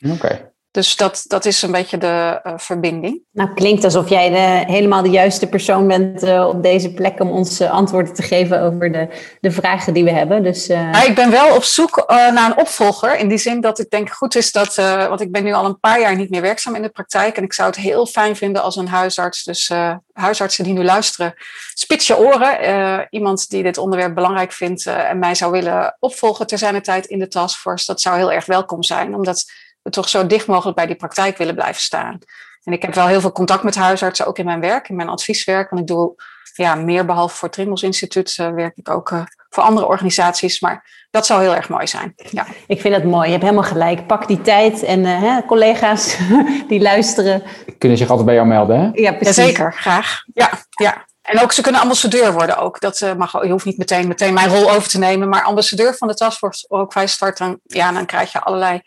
[0.75, 3.21] Dus dat, dat is een beetje de uh, verbinding.
[3.31, 7.29] Nou, klinkt alsof jij de, helemaal de juiste persoon bent uh, op deze plek om
[7.29, 9.07] ons uh, antwoorden te geven over de,
[9.39, 10.43] de vragen die we hebben.
[10.43, 13.17] Dus, ja, ik ben wel op zoek naar een opvolger.
[13.17, 15.79] In die zin dat ik denk goed is dat, want ik ben nu al een
[15.79, 17.37] paar jaar niet meer werkzaam in de praktijk.
[17.37, 19.71] En ik zou het heel fijn vinden als een huisarts, dus
[20.13, 21.33] huisartsen die nu luisteren,
[21.73, 23.07] spits je oren.
[23.09, 27.19] iemand die dit onderwerp belangrijk vindt en mij zou willen opvolgen ter zijn tijd in
[27.19, 27.85] de taskforce.
[27.85, 29.45] Dat zou heel erg welkom zijn, omdat
[29.89, 32.19] toch zo dicht mogelijk bij die praktijk willen blijven staan.
[32.63, 35.09] En ik heb wel heel veel contact met huisartsen, ook in mijn werk, in mijn
[35.09, 35.69] advieswerk.
[35.69, 36.15] Want ik doe
[36.53, 40.59] ja, meer behalve voor het Trimbos Instituut, uh, werk ik ook uh, voor andere organisaties.
[40.59, 42.13] Maar dat zou heel erg mooi zijn.
[42.15, 42.45] Ja.
[42.67, 43.25] Ik vind het mooi.
[43.25, 44.07] Je hebt helemaal gelijk.
[44.07, 44.83] Pak die tijd.
[44.83, 46.17] En uh, hè, collega's
[46.67, 47.43] die luisteren.
[47.77, 48.89] Kunnen zich altijd bij jou melden, hè?
[48.93, 49.35] Ja, precies.
[49.35, 50.23] Jazeker, graag.
[50.33, 51.05] Ja, ja.
[51.21, 52.79] En ook ze kunnen ambassadeur worden ook.
[52.79, 55.29] Dat mag, je hoeft niet meteen, meteen mijn rol over te nemen.
[55.29, 57.59] Maar ambassadeur van de Taskforce ook wij starten.
[57.63, 58.81] Ja, dan krijg je allerlei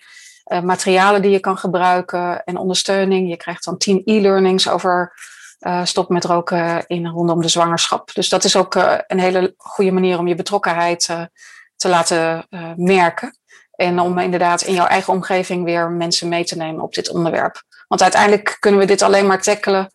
[0.49, 3.29] uh, materialen die je kan gebruiken en ondersteuning.
[3.29, 5.13] Je krijgt dan tien e-learnings over
[5.61, 8.15] uh, stop met roken in rondom de zwangerschap.
[8.15, 11.29] Dus dat is ook uh, een hele goede manier om je betrokkenheid
[11.77, 12.47] te laten
[12.77, 13.39] merken.
[13.71, 17.63] En om inderdaad in jouw eigen omgeving weer mensen mee te nemen op dit onderwerp.
[17.89, 19.93] Want uiteindelijk kunnen we dit alleen maar tackelen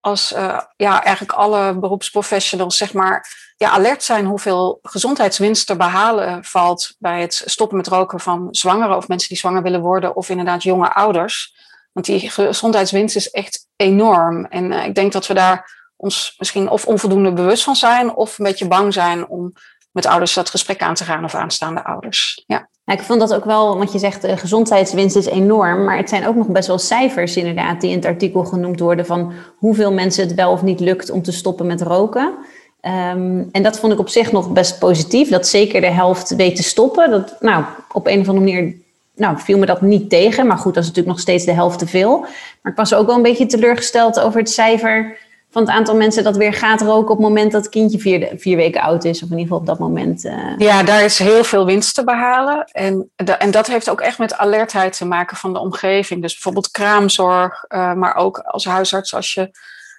[0.00, 0.34] als
[0.76, 7.20] ja, eigenlijk alle beroepsprofessionals zeg maar ja, alert zijn hoeveel gezondheidswinst te behalen valt bij
[7.20, 10.94] het stoppen met roken van zwangeren of mensen die zwanger willen worden of inderdaad jonge
[10.94, 11.54] ouders.
[11.92, 14.44] Want die gezondheidswinst is echt enorm.
[14.44, 18.38] En uh, ik denk dat we daar ons misschien of onvoldoende bewust van zijn of
[18.38, 19.52] een beetje bang zijn om
[19.90, 22.44] met ouders dat gesprek aan te gaan of aanstaande ouders.
[22.46, 22.68] Ja.
[22.84, 26.26] ik vond dat ook wel, want je zegt de gezondheidswinst is enorm, maar het zijn
[26.26, 30.26] ook nog best wel cijfers inderdaad die in het artikel genoemd worden van hoeveel mensen
[30.26, 32.34] het wel of niet lukt om te stoppen met roken.
[32.82, 35.28] Um, en dat vond ik op zich nog best positief.
[35.28, 37.10] Dat zeker de helft weet te stoppen.
[37.10, 38.74] Dat, nou, op een of andere manier
[39.14, 40.46] nou, viel me dat niet tegen.
[40.46, 42.20] Maar goed, dat is natuurlijk nog steeds de helft te veel.
[42.62, 45.18] Maar ik was ook wel een beetje teleurgesteld over het cijfer
[45.50, 48.32] van het aantal mensen dat weer gaat roken op het moment dat het kindje vier,
[48.36, 49.22] vier weken oud is.
[49.22, 50.24] Of in ieder geval op dat moment.
[50.24, 50.52] Uh...
[50.58, 52.64] Ja, daar is heel veel winst te behalen.
[52.72, 56.22] En, en dat heeft ook echt met alertheid te maken van de omgeving.
[56.22, 59.50] Dus bijvoorbeeld kraamzorg, uh, maar ook als huisarts als je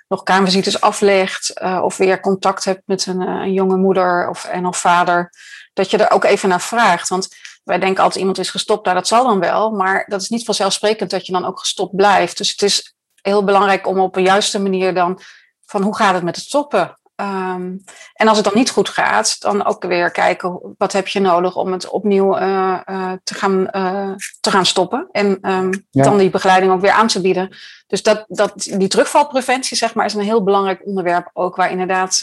[0.07, 4.45] nog kamervisites aflegt uh, of weer contact hebt met een, uh, een, jonge moeder of,
[4.45, 5.31] en of vader,
[5.73, 7.09] dat je er ook even naar vraagt.
[7.09, 7.27] Want
[7.63, 10.45] wij denken altijd iemand is gestopt, nou, dat zal dan wel, maar dat is niet
[10.45, 12.37] vanzelfsprekend dat je dan ook gestopt blijft.
[12.37, 15.19] Dus het is heel belangrijk om op een juiste manier dan
[15.65, 16.99] van hoe gaat het met het stoppen?
[17.21, 21.19] Um, en als het dan niet goed gaat, dan ook weer kijken wat heb je
[21.19, 25.07] nodig om het opnieuw uh, uh, te, gaan, uh, te gaan stoppen.
[25.11, 26.03] En um, ja.
[26.03, 27.55] dan die begeleiding ook weer aan te bieden.
[27.87, 32.19] Dus dat, dat, die terugvalpreventie zeg maar, is een heel belangrijk onderwerp ook waar inderdaad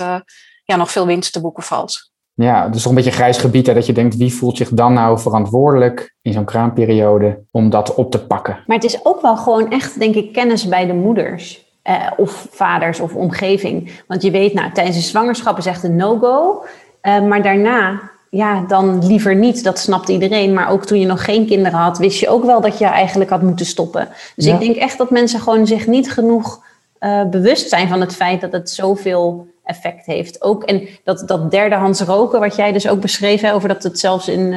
[0.65, 2.13] ja, nog veel winst te boeken valt.
[2.35, 4.69] Ja, dus toch een beetje een grijs gebied hè, dat je denkt wie voelt zich
[4.69, 8.63] dan nou verantwoordelijk in zo'n kraamperiode om dat op te pakken.
[8.67, 11.64] Maar het is ook wel gewoon echt denk ik kennis bij de moeders.
[11.89, 13.91] Uh, of vaders of omgeving.
[14.07, 16.65] Want je weet, nou, tijdens de zwangerschap is echt een no-go.
[17.03, 19.65] Uh, maar daarna, ja, dan liever niet.
[19.65, 20.53] Dat snapt iedereen.
[20.53, 23.31] Maar ook toen je nog geen kinderen had, wist je ook wel dat je eigenlijk
[23.31, 24.09] had moeten stoppen.
[24.37, 24.55] Dus ja.
[24.55, 26.65] ik denk echt dat mensen gewoon zich niet genoeg
[27.01, 30.43] uh, bewust zijn van het feit dat het zoveel effect heeft.
[30.43, 33.99] Ook en dat, dat derdehands roken, wat jij dus ook beschreef, hè, over dat het
[33.99, 34.49] zelfs in,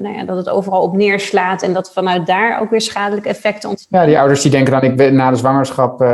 [0.00, 3.68] nou ja, dat het overal op neerslaat en dat vanuit daar ook weer schadelijke effecten
[3.68, 4.00] ontstaan.
[4.00, 6.04] Ja, die ouders die denken dan, ik ben na de zwangerschap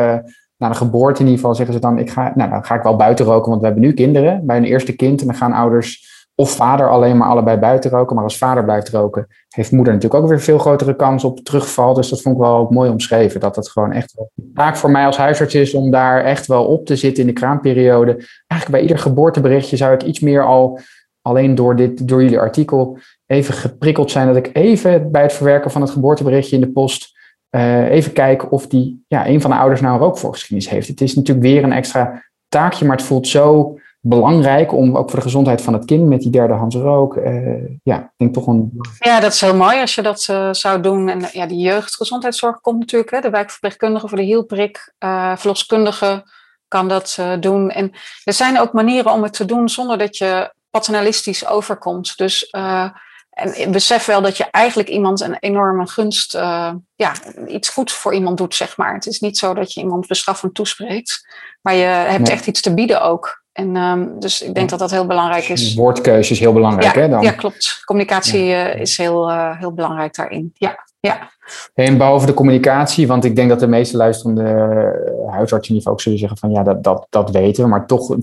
[0.56, 2.82] na de geboorte in ieder geval zeggen ze dan, ik ga, nou, dan ga ik
[2.82, 5.20] wel buiten roken, want we hebben nu kinderen bij hun eerste kind.
[5.20, 8.14] En dan gaan ouders of vader alleen maar allebei buiten roken.
[8.14, 11.94] Maar als vader blijft roken, heeft moeder natuurlijk ook weer veel grotere kans op terugval.
[11.94, 13.40] Dus dat vond ik wel mooi omschreven.
[13.40, 16.64] Dat het gewoon echt een taak voor mij als huisarts is om daar echt wel
[16.64, 18.12] op te zitten in de kraamperiode.
[18.46, 20.80] Eigenlijk bij ieder geboorteberichtje zou ik iets meer al,
[21.22, 24.26] alleen door, dit, door jullie artikel, even geprikkeld zijn.
[24.26, 27.15] Dat ik even bij het verwerken van het geboorteberichtje in de post
[27.50, 30.88] uh, even kijken of die, ja, een van de ouders nou een rookvoorgeschiedenis heeft.
[30.88, 35.18] Het is natuurlijk weer een extra taakje, maar het voelt zo belangrijk om ook voor
[35.18, 37.16] de gezondheid van het kind met die derdehands rook.
[37.16, 38.80] Uh, ja, ik denk toch een.
[38.98, 41.08] Ja, dat is heel mooi als je dat uh, zou doen.
[41.08, 43.10] En ja, die jeugdgezondheidszorg komt natuurlijk.
[43.10, 44.94] Hè, de wijkverpleegkundige voor de hielprik,
[45.36, 46.24] verloskundige
[46.68, 47.70] kan dat doen.
[47.70, 47.92] En
[48.24, 52.16] er zijn ook manieren om het te doen zonder dat je paternalistisch overkomt.
[52.16, 52.50] Dus
[53.36, 57.12] en besef wel dat je eigenlijk iemand een enorme gunst, uh, ja,
[57.46, 58.94] iets goeds voor iemand doet, zeg maar.
[58.94, 61.26] Het is niet zo dat je iemand bestraffend toespreekt,
[61.62, 62.32] maar je hebt nee.
[62.32, 63.44] echt iets te bieden ook.
[63.52, 65.74] En um, dus ik denk dat dat heel belangrijk is.
[65.74, 67.08] Woordkeuze is heel belangrijk, ja, hè?
[67.08, 67.22] Dan?
[67.22, 67.80] Ja, klopt.
[67.84, 68.74] Communicatie ja.
[68.74, 70.50] uh, is heel, uh, heel belangrijk daarin.
[70.54, 71.30] Ja, ja.
[71.74, 76.18] En behalve de communicatie, want ik denk dat de meeste luisterende huisartsen in ook zullen
[76.18, 77.68] zeggen van ja, dat, dat, dat weten we.
[77.68, 78.16] Maar toch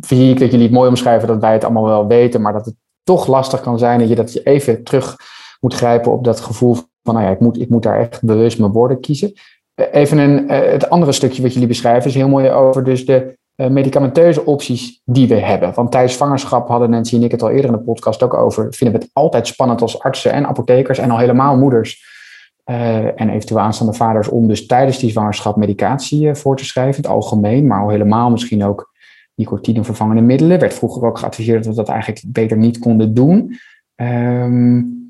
[0.00, 2.64] zie ik dat jullie het mooi omschrijven dat wij het allemaal wel weten, maar dat
[2.64, 2.74] het
[3.04, 5.16] toch lastig kan zijn dat je dat je even terug
[5.60, 8.58] moet grijpen op dat gevoel van, nou ja, ik moet, ik moet daar echt bewust
[8.58, 9.32] mijn woorden kiezen.
[9.74, 14.44] Even een, het andere stukje wat jullie beschrijven is heel mooi over dus de medicamenteuze
[14.46, 15.74] opties die we hebben.
[15.74, 18.66] Want tijdens zwangerschap hadden Nancy en ik het al eerder in de podcast ook over,
[18.70, 22.12] vinden we het altijd spannend als artsen en apothekers en al helemaal moeders
[22.64, 27.12] en eventueel aanstaande vaders om dus tijdens die zwangerschap medicatie voor te schrijven, in het
[27.12, 28.93] algemeen, maar al helemaal misschien ook
[29.34, 30.58] nicotinevervangende middelen.
[30.58, 33.58] Werd vroeger ook geadviseerd dat we dat eigenlijk beter niet konden doen.
[33.96, 35.02] Um,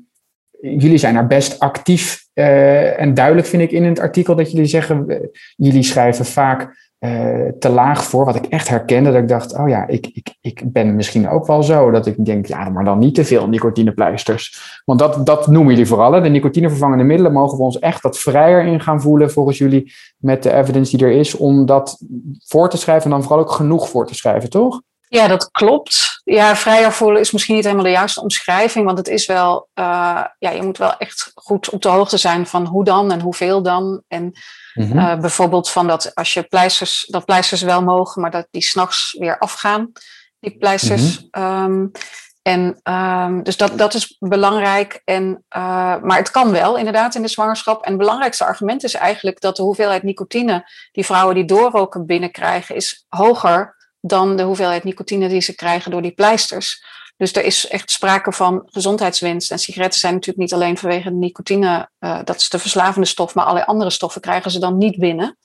[0.61, 4.65] jullie zijn daar best actief uh, en duidelijk, vind ik, in het artikel dat jullie
[4.65, 9.57] zeggen, jullie schrijven vaak uh, te laag voor, wat ik echt herkende, dat ik dacht,
[9.57, 12.83] oh ja, ik, ik, ik ben misschien ook wel zo, dat ik denk, ja, maar
[12.83, 14.81] dan niet te veel nicotinepleisters.
[14.85, 16.21] Want dat, dat noemen jullie vooral, hè?
[16.21, 20.43] de nicotinevervangende middelen mogen we ons echt wat vrijer in gaan voelen, volgens jullie, met
[20.43, 21.97] de evidence die er is, om dat
[22.45, 24.81] voor te schrijven en dan vooral ook genoeg voor te schrijven, toch?
[25.07, 26.21] Ja, dat klopt.
[26.23, 30.23] Ja, vrijer voelen is misschien niet helemaal de juiste omschrijving, want het is wel, uh,
[30.39, 33.61] ja, je moet wel echt goed op de hoogte zijn van hoe dan en hoeveel
[33.61, 34.01] dan.
[34.07, 34.33] En
[34.75, 34.99] mm-hmm.
[34.99, 39.15] uh, bijvoorbeeld van dat als je pleisters, dat pleisters wel mogen, maar dat die s'nachts
[39.19, 39.91] weer afgaan,
[40.39, 41.27] die pleisters.
[41.31, 41.63] Mm-hmm.
[41.63, 41.91] Um,
[42.41, 45.01] en um, dus dat, dat is belangrijk.
[45.03, 47.83] En, uh, maar het kan wel, inderdaad, in de zwangerschap.
[47.83, 52.75] En het belangrijkste argument is eigenlijk dat de hoeveelheid nicotine die vrouwen die doorroken binnenkrijgen,
[52.75, 56.83] is hoger dan de hoeveelheid nicotine die ze krijgen door die pleisters.
[57.17, 59.51] Dus er is echt sprake van gezondheidswinst.
[59.51, 63.35] En sigaretten zijn natuurlijk niet alleen vanwege de nicotine, uh, dat is de verslavende stof,
[63.35, 65.37] maar allerlei andere stoffen krijgen ze dan niet binnen.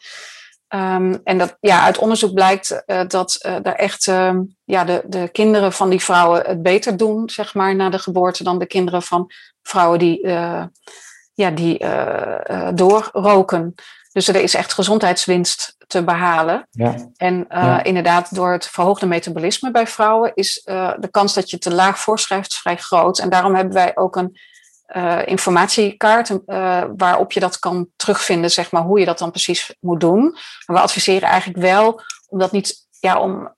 [0.69, 5.29] Um, en dat, ja, uit onderzoek blijkt uh, dat daar echt uh, ja, de, de
[5.33, 9.03] kinderen van die vrouwen het beter doen, zeg maar, na de geboorte, dan de kinderen
[9.03, 9.31] van
[9.63, 10.29] vrouwen die,
[11.35, 11.85] ja, die
[12.75, 13.75] doorroken.
[14.13, 16.67] Dus er is echt gezondheidswinst te behalen.
[16.71, 16.95] Ja.
[17.17, 17.83] En uh, Ja.
[17.83, 21.99] inderdaad, door het verhoogde metabolisme bij vrouwen is uh, de kans dat je te laag
[21.99, 23.19] voorschrijft vrij groot.
[23.19, 24.39] En daarom hebben wij ook een
[24.97, 26.39] uh, informatiekaart
[26.97, 30.23] waarop je dat kan terugvinden, zeg maar, hoe je dat dan precies moet doen.
[30.67, 32.89] Maar we adviseren eigenlijk wel om dat niet.
[33.01, 33.53] Ja, om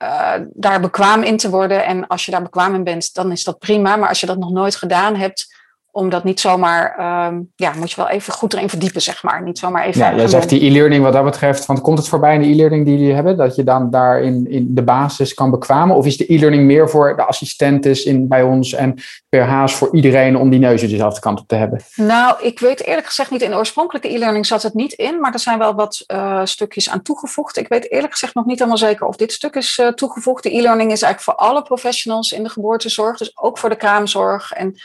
[0.52, 1.84] daar bekwaam in te worden.
[1.84, 3.96] En als je daar bekwaam in bent, dan is dat prima.
[3.96, 5.46] Maar als je dat nog nooit gedaan hebt,
[5.94, 9.42] om dat niet zomaar, um, ja, moet je wel even goed erin verdiepen, zeg maar.
[9.42, 10.00] Niet zomaar even.
[10.00, 12.84] Ja, jij zegt die e-learning wat dat betreft, want komt het voorbij in de e-learning
[12.84, 15.96] die jullie hebben, dat je dan daar in, in de basis kan bekwamen?
[15.96, 18.94] Of is de e-learning meer voor de assistentes in, bij ons en
[19.28, 21.80] PH's voor iedereen om die neuzen dezelfde kant op te hebben?
[21.94, 25.32] Nou, ik weet eerlijk gezegd niet, in de oorspronkelijke e-learning zat het niet in, maar
[25.32, 27.56] er zijn wel wat uh, stukjes aan toegevoegd.
[27.56, 30.42] Ik weet eerlijk gezegd nog niet helemaal zeker of dit stuk is uh, toegevoegd.
[30.42, 34.52] De e-learning is eigenlijk voor alle professionals in de geboortezorg, dus ook voor de kraamzorg
[34.52, 34.76] en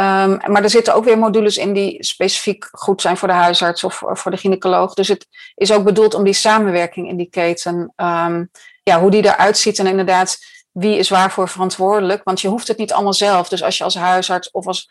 [0.00, 3.84] Um, maar er zitten ook weer modules in die specifiek goed zijn voor de huisarts
[3.84, 4.94] of voor de gynaecoloog.
[4.94, 8.50] Dus het is ook bedoeld om die samenwerking in die keten, um,
[8.82, 10.38] ja, hoe die eruit ziet en inderdaad
[10.72, 12.24] wie is waarvoor verantwoordelijk.
[12.24, 13.48] Want je hoeft het niet allemaal zelf.
[13.48, 14.90] Dus als je als huisarts of als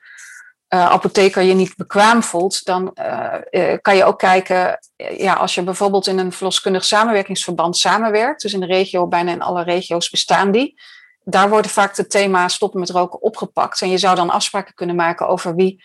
[0.74, 4.80] uh, apotheker je niet bekwaam voelt, dan uh, uh, kan je ook kijken,
[5.18, 9.42] ja, als je bijvoorbeeld in een verloskundig samenwerkingsverband samenwerkt, dus in de regio, bijna in
[9.42, 10.80] alle regio's bestaan die
[11.24, 13.82] daar worden vaak de thema stoppen met roken opgepakt.
[13.82, 15.84] En je zou dan afspraken kunnen maken over wie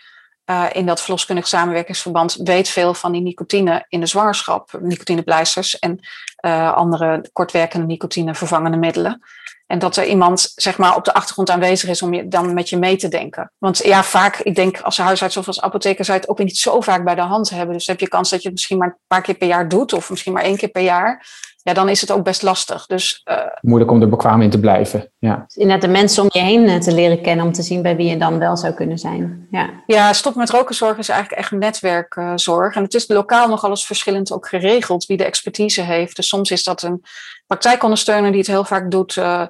[0.49, 5.99] uh, in dat verloskundig samenwerkingsverband weet veel van die nicotine in de zwangerschap, nicotinepleisters en
[6.45, 9.21] uh, andere kortwerkende nicotine vervangende middelen.
[9.67, 12.69] En dat er iemand zeg maar, op de achtergrond aanwezig is om je dan met
[12.69, 13.51] je mee te denken.
[13.57, 16.57] Want ja, vaak, ik denk als huisarts of als apotheker zou je het ook niet
[16.57, 17.75] zo vaak bij de hand hebben.
[17.75, 19.93] Dus heb je kans dat je het misschien maar een paar keer per jaar doet,
[19.93, 21.25] of misschien maar één keer per jaar
[21.69, 22.85] ja, dan is het ook best lastig.
[22.85, 25.11] Dus, uh, Moeilijk om er bekwaam in te blijven.
[25.19, 25.45] Ja.
[25.53, 28.09] Inderdaad, de mensen om je heen eh, te leren kennen om te zien bij wie
[28.09, 29.47] je dan wel zou kunnen zijn.
[29.51, 32.75] Ja, ja stop met rokenzorg is eigenlijk echt netwerkzorg.
[32.75, 36.15] En het is lokaal nogal eens verschillend ook geregeld wie de expertise heeft.
[36.15, 37.03] Dus soms is dat een
[37.47, 39.15] praktijkondersteuner die het heel vaak doet.
[39.15, 39.43] Uh,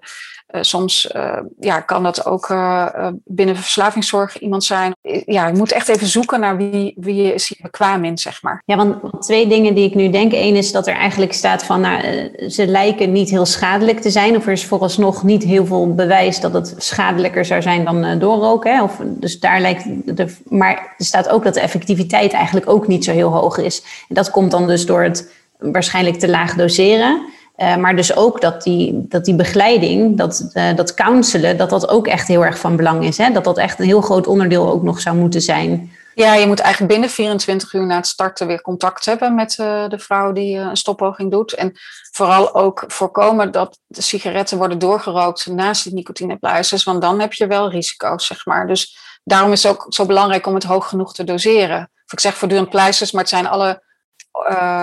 [0.52, 4.96] soms uh, ja, kan dat ook uh, binnen verslavingszorg iemand zijn.
[5.26, 8.64] Ja, je moet echt even zoeken naar wie, wie is hier bekwaam in, zeg maar.
[8.66, 10.34] Ja, want twee dingen die ik nu denk.
[10.34, 12.02] Eén is dat er eigenlijk staat van, nou,
[12.50, 14.36] ze lijken niet heel schadelijk te zijn.
[14.36, 18.76] Of er is vooralsnog niet heel veel bewijs dat het schadelijker zou zijn dan doorroken.
[18.76, 18.84] Hè?
[18.84, 19.86] Of, dus daar lijkt
[20.18, 23.84] de, maar er staat ook dat de effectiviteit eigenlijk ook niet zo heel hoog is.
[24.10, 27.38] En dat komt dan dus door het waarschijnlijk te laag doseren.
[27.62, 31.90] Uh, maar dus ook dat die, dat die begeleiding, dat, uh, dat counselen, dat dat
[31.90, 33.18] ook echt heel erg van belang is.
[33.18, 33.32] Hè?
[33.32, 35.92] Dat dat echt een heel groot onderdeel ook nog zou moeten zijn.
[36.14, 39.88] Ja, je moet eigenlijk binnen 24 uur na het starten weer contact hebben met uh,
[39.88, 41.54] de vrouw die een stoppoging doet.
[41.54, 41.72] En
[42.12, 47.48] vooral ook voorkomen dat de sigaretten worden doorgerookt naast de nicotinepluisters, want dan heb je
[47.48, 48.68] wel risico's, zeg maar.
[48.68, 51.92] Dus daarom is het ook zo belangrijk om het hoog genoeg te doseren.
[52.06, 53.84] Of ik zeg voortdurend pleisters, maar het zijn alle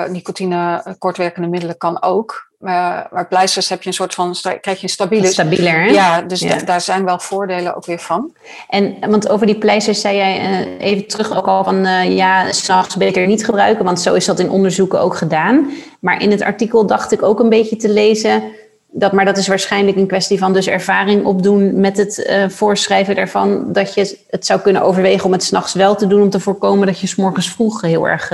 [0.09, 2.45] nicotine kortwerkende middelen kan ook.
[2.61, 5.27] Uh, maar pleisters heb je een soort van, krijg je een stabiele.
[5.27, 5.87] Stabieler, hè?
[5.87, 6.57] Ja, dus ja.
[6.57, 8.37] daar zijn wel voordelen ook weer van.
[8.69, 12.53] En, want over die pleisters zei jij uh, even terug ook al van, uh, ja,
[12.53, 15.71] s'nachts beter niet gebruiken, want zo is dat in onderzoeken ook gedaan.
[16.01, 18.43] Maar in het artikel dacht ik ook een beetje te lezen,
[18.91, 23.73] dat, maar dat is waarschijnlijk een kwestie van dus ervaring opdoen met het voorschrijven daarvan,
[23.73, 26.87] dat je het zou kunnen overwegen om het s'nachts wel te doen, om te voorkomen
[26.87, 28.33] dat je s'morgens vroeg heel erg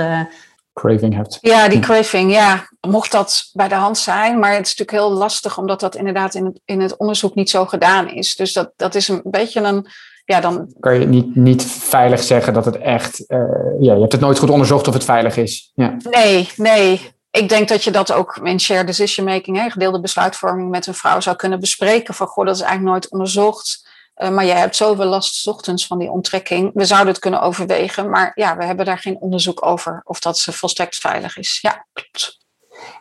[0.73, 1.37] craving hebt.
[1.41, 2.67] Ja, die craving, ja.
[2.87, 6.35] Mocht dat bij de hand zijn, maar het is natuurlijk heel lastig omdat dat inderdaad
[6.35, 8.35] in het, in het onderzoek niet zo gedaan is.
[8.35, 9.87] Dus dat, dat is een beetje een,
[10.25, 10.73] ja dan...
[10.79, 13.39] Kan je niet, niet veilig zeggen dat het echt, uh,
[13.79, 15.71] ja, je hebt het nooit goed onderzocht of het veilig is.
[15.75, 15.97] Ja.
[16.09, 17.11] Nee, nee.
[17.31, 20.93] Ik denk dat je dat ook in shared decision making, hè, gedeelde besluitvorming met een
[20.93, 22.13] vrouw zou kunnen bespreken.
[22.13, 23.91] Van, goh, dat is eigenlijk nooit onderzocht.
[24.17, 26.71] Uh, maar jij hebt zoveel last ochtends van die onttrekking.
[26.73, 30.41] We zouden het kunnen overwegen, maar ja, we hebben daar geen onderzoek over of dat
[30.41, 31.59] volstrekt veilig is.
[31.61, 32.41] Ja, klopt.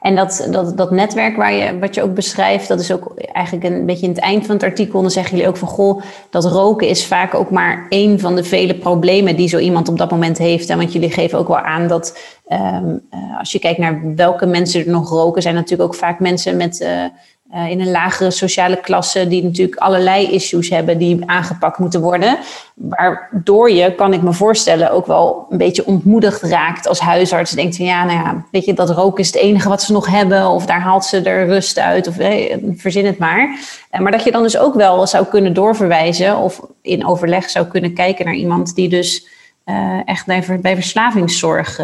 [0.00, 3.64] En dat, dat, dat netwerk waar je, wat je ook beschrijft, dat is ook eigenlijk
[3.66, 5.00] een beetje in het eind van het artikel.
[5.02, 8.44] Dan zeggen jullie ook van goh, dat roken is vaak ook maar één van de
[8.44, 10.68] vele problemen die zo iemand op dat moment heeft.
[10.68, 14.46] En want jullie geven ook wel aan dat um, uh, als je kijkt naar welke
[14.46, 16.80] mensen er nog roken, zijn natuurlijk ook vaak mensen met.
[16.80, 17.04] Uh,
[17.54, 22.38] uh, in een lagere sociale klasse, die natuurlijk allerlei issues hebben die aangepakt moeten worden.
[22.74, 27.50] Waardoor je, kan ik me voorstellen, ook wel een beetje ontmoedigd raakt als huisarts.
[27.50, 30.06] Denkt van ja, nou ja, weet je, dat roken is het enige wat ze nog
[30.06, 32.14] hebben, of daar haalt ze er rust uit, of
[32.76, 33.58] verzin het maar.
[33.92, 37.66] Uh, maar dat je dan dus ook wel zou kunnen doorverwijzen, of in overleg zou
[37.66, 39.26] kunnen kijken naar iemand die dus
[39.66, 41.80] uh, echt bij, bij verslavingszorg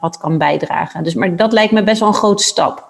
[0.00, 1.04] wat kan bijdragen.
[1.04, 2.87] Dus, maar dat lijkt me best wel een grote stap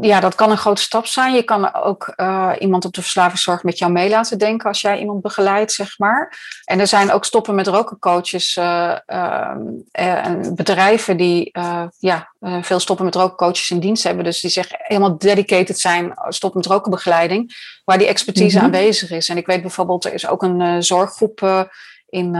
[0.00, 1.34] ja, dat kan een grote stap zijn.
[1.34, 4.98] Je kan ook uh, iemand op de verslavingszorg met jou mee laten denken als jij
[4.98, 6.38] iemand begeleidt, zeg maar.
[6.64, 9.50] En er zijn ook stoppen met roken coaches uh, uh,
[9.92, 11.52] en bedrijven die
[11.98, 14.24] ja, veel stoppen met roken coaches in dienst hebben.
[14.24, 18.74] Dus die zich helemaal dedicated zijn stoppen met roken begeleiding, waar die expertise mm -hmm.
[18.74, 19.28] aanwezig is.
[19.28, 21.66] En ik weet bijvoorbeeld, er is ook een zorggroep
[22.08, 22.34] in,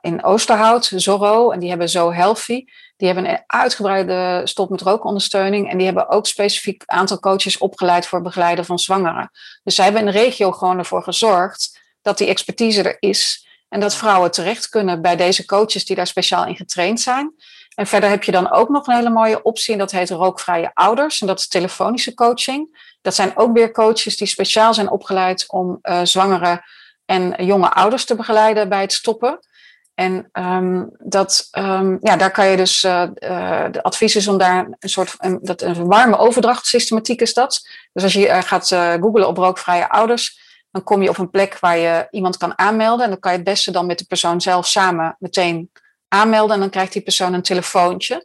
[0.00, 2.64] in Oosterhout, Zorro, en die hebben Zo Healthy.
[3.00, 5.70] Die hebben een uitgebreide stop met rookondersteuning.
[5.70, 9.30] En die hebben ook specifiek een aantal coaches opgeleid voor het begeleiden van zwangeren.
[9.62, 13.46] Dus zij hebben in de regio gewoon ervoor gezorgd dat die expertise er is.
[13.68, 17.34] En dat vrouwen terecht kunnen bij deze coaches die daar speciaal in getraind zijn.
[17.74, 19.72] En verder heb je dan ook nog een hele mooie optie.
[19.72, 21.20] En dat heet rookvrije ouders.
[21.20, 22.94] En dat is telefonische coaching.
[23.02, 26.64] Dat zijn ook weer coaches die speciaal zijn opgeleid om uh, zwangere
[27.04, 29.38] en jonge ouders te begeleiden bij het stoppen.
[30.00, 33.08] En um, dat, um, ja, daar kan je dus, uh,
[33.70, 37.68] de advies is om daar een soort, een, dat, een warme overdrachtsystematiek is dat.
[37.92, 38.68] Dus als je uh, gaat
[39.00, 40.40] googlen op rookvrije ouders,
[40.70, 43.04] dan kom je op een plek waar je iemand kan aanmelden.
[43.04, 45.70] En dan kan je het beste dan met de persoon zelf samen meteen
[46.08, 46.54] aanmelden.
[46.54, 48.24] En dan krijgt die persoon een telefoontje.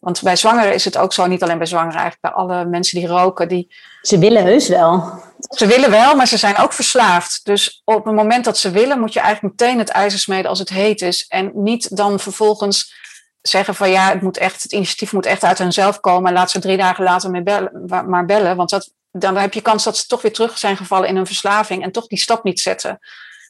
[0.00, 2.98] Want bij zwangeren is het ook zo, niet alleen bij zwangeren, eigenlijk bij alle mensen
[2.98, 3.48] die roken.
[3.48, 5.22] Die, ze willen heus wel.
[5.48, 7.40] Ze willen wel, maar ze zijn ook verslaafd.
[7.44, 10.58] Dus op het moment dat ze willen, moet je eigenlijk meteen het ijzer smeden als
[10.58, 11.26] het heet is.
[11.28, 12.94] En niet dan vervolgens
[13.40, 16.28] zeggen van ja, het, moet echt, het initiatief moet echt uit hunzelf komen.
[16.28, 18.56] En laat ze drie dagen later mee bellen, maar bellen.
[18.56, 21.26] Want dat, dan heb je kans dat ze toch weer terug zijn gevallen in hun
[21.26, 22.98] verslaving en toch die stap niet zetten.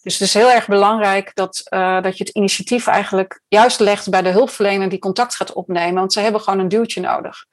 [0.09, 4.11] Dus het is heel erg belangrijk dat, uh, dat je het initiatief eigenlijk juist legt
[4.11, 5.95] bij de hulpverlener die contact gaat opnemen.
[5.95, 7.45] Want ze hebben gewoon een duwtje nodig.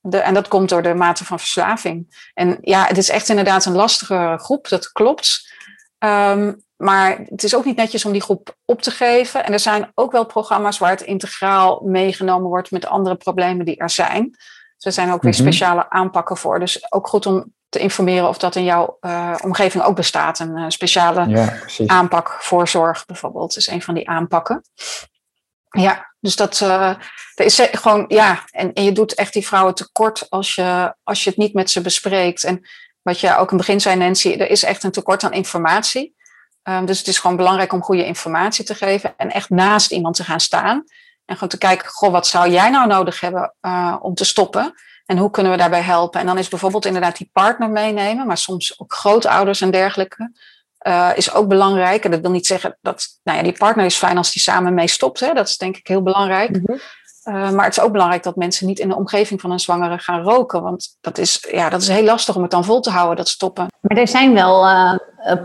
[0.00, 2.30] de, en dat komt door de mate van verslaving.
[2.34, 5.52] En ja, het is echt inderdaad een lastige groep, dat klopt.
[5.98, 9.44] Ehm, maar het is ook niet netjes om die groep op te geven.
[9.44, 13.76] En er zijn ook wel programma's waar het integraal meegenomen wordt met andere problemen die
[13.76, 14.30] er zijn.
[14.76, 15.40] Dus er zijn ook weer Mhm.
[15.42, 16.60] speciale aanpakken voor.
[16.60, 20.38] Dus ook goed om te informeren of dat in jouw eh, omgeving ook bestaat.
[20.38, 24.62] Een eh, speciale Ja, aanpak voor zorg bijvoorbeeld is een van die aanpakken.
[25.68, 26.94] Ja, dus dat eh,
[27.34, 31.24] er is gewoon, ja, en, en je doet echt die vrouwen tekort als je, als
[31.24, 32.44] je het niet met ze bespreekt.
[32.44, 32.68] En
[33.02, 36.16] wat je ook in het begin zei, Nancy, er is echt een tekort aan informatie.
[36.62, 40.16] Ehm, dus het is gewoon belangrijk om goede informatie te geven en echt naast iemand
[40.16, 40.84] te gaan staan.
[41.24, 43.54] En gewoon te kijken, goh, wat zou jij nou nodig hebben
[44.00, 44.74] om te stoppen?
[45.08, 46.20] En hoe kunnen we daarbij helpen?
[46.20, 50.32] En dan is bijvoorbeeld inderdaad die partner meenemen, maar soms ook grootouders en dergelijke.
[50.78, 52.04] eh, is ook belangrijk.
[52.04, 54.74] En dat wil niet zeggen dat, nou ja, die partner is fijn als die samen
[54.74, 55.20] mee stopt.
[55.20, 55.32] Hè?
[55.32, 56.60] Dat is denk ik heel belangrijk.
[57.28, 59.98] Uh, maar het is ook belangrijk dat mensen niet in de omgeving van een zwangere
[59.98, 60.62] gaan roken.
[60.62, 63.28] Want dat is, ja, dat is heel lastig om het dan vol te houden, dat
[63.28, 63.66] stoppen.
[63.80, 64.92] Maar er zijn wel uh,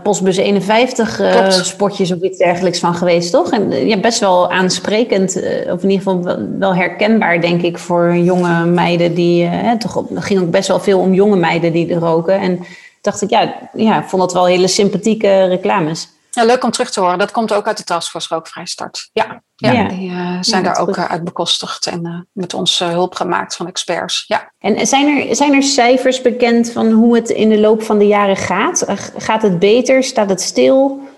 [0.02, 3.50] postbus 51 uh, spotjes of iets dergelijks van geweest, toch?
[3.50, 5.36] En ja, best wel aansprekend,
[5.70, 9.44] of in ieder geval wel, herkenbaar, denk ik, voor jonge meiden die.
[9.44, 12.40] Hè, toch, het ging ook best wel veel om jonge meiden die roken.
[12.40, 12.64] En
[13.00, 16.08] dacht ik, ja, ja, ik vond dat wel hele sympathieke reclames.
[16.30, 17.18] Ja, leuk om terug te horen.
[17.18, 19.10] Dat komt ook uit de Taskforce Rookvrij Start.
[19.12, 19.88] Ja, ja, ja.
[19.88, 23.56] die uh, zijn ja, daar ook uh, uit bekostigd en uh, met ons hulp gemaakt
[23.56, 24.24] van experts.
[24.26, 24.52] Ja.
[24.58, 28.06] En zijn er, zijn er cijfers bekend van hoe het in de loop van de
[28.06, 28.84] jaren gaat?
[29.16, 30.04] Gaat het beter?
[30.04, 31.08] Staat het stil?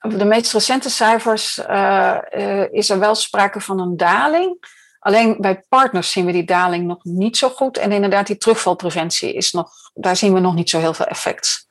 [0.00, 1.58] Op de meest recente cijfers
[2.70, 4.56] is er wel sprake van een daling.
[4.98, 7.78] Alleen bij partners zien we die daling nog niet zo goed.
[7.78, 11.66] En inderdaad, die terugvalpreventie is nog, daar zien we nog niet zo heel veel effect.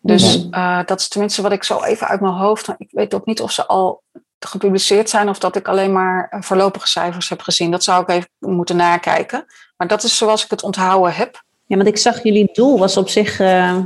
[0.00, 2.68] Dus uh, dat is tenminste wat ik zo even uit mijn hoofd.
[2.78, 4.02] Ik weet ook niet of ze al
[4.46, 7.70] gepubliceerd zijn of dat ik alleen maar voorlopige cijfers heb gezien.
[7.70, 9.44] Dat zou ik even moeten nakijken.
[9.76, 11.42] Maar dat is zoals ik het onthouden heb.
[11.66, 13.40] Ja, want ik zag jullie doel was op zich.
[13.40, 13.78] Uh...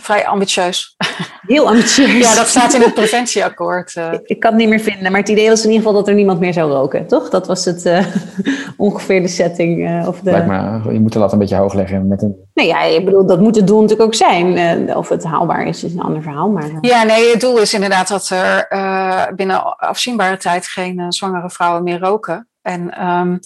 [0.00, 0.96] Vrij ambitieus.
[1.46, 2.28] Heel ambitieus.
[2.28, 3.94] ja, dat staat in het preventieakkoord.
[3.94, 4.12] Uh.
[4.12, 6.08] Ik, ik, kan het niet meer vinden, maar het idee was in ieder geval dat
[6.08, 7.30] er niemand meer zou roken, toch?
[7.30, 8.06] Dat was het uh,
[8.76, 10.06] ongeveer de setting.
[10.06, 10.30] of de...
[10.30, 12.36] Lijkt me, je moet de lat een beetje hoog leggen met een.
[12.54, 14.96] Nee, ja, ik bedoel, dat moet het doel natuurlijk ook zijn.
[14.96, 16.48] of het haalbaar is, is een ander verhaal.
[16.48, 16.70] Maar...
[16.80, 18.68] Ja, nee, het doel is inderdaad dat er
[19.36, 22.48] binnen afzienbare tijd geen zwangere vrouwen meer roken.
[22.62, 23.40] En um,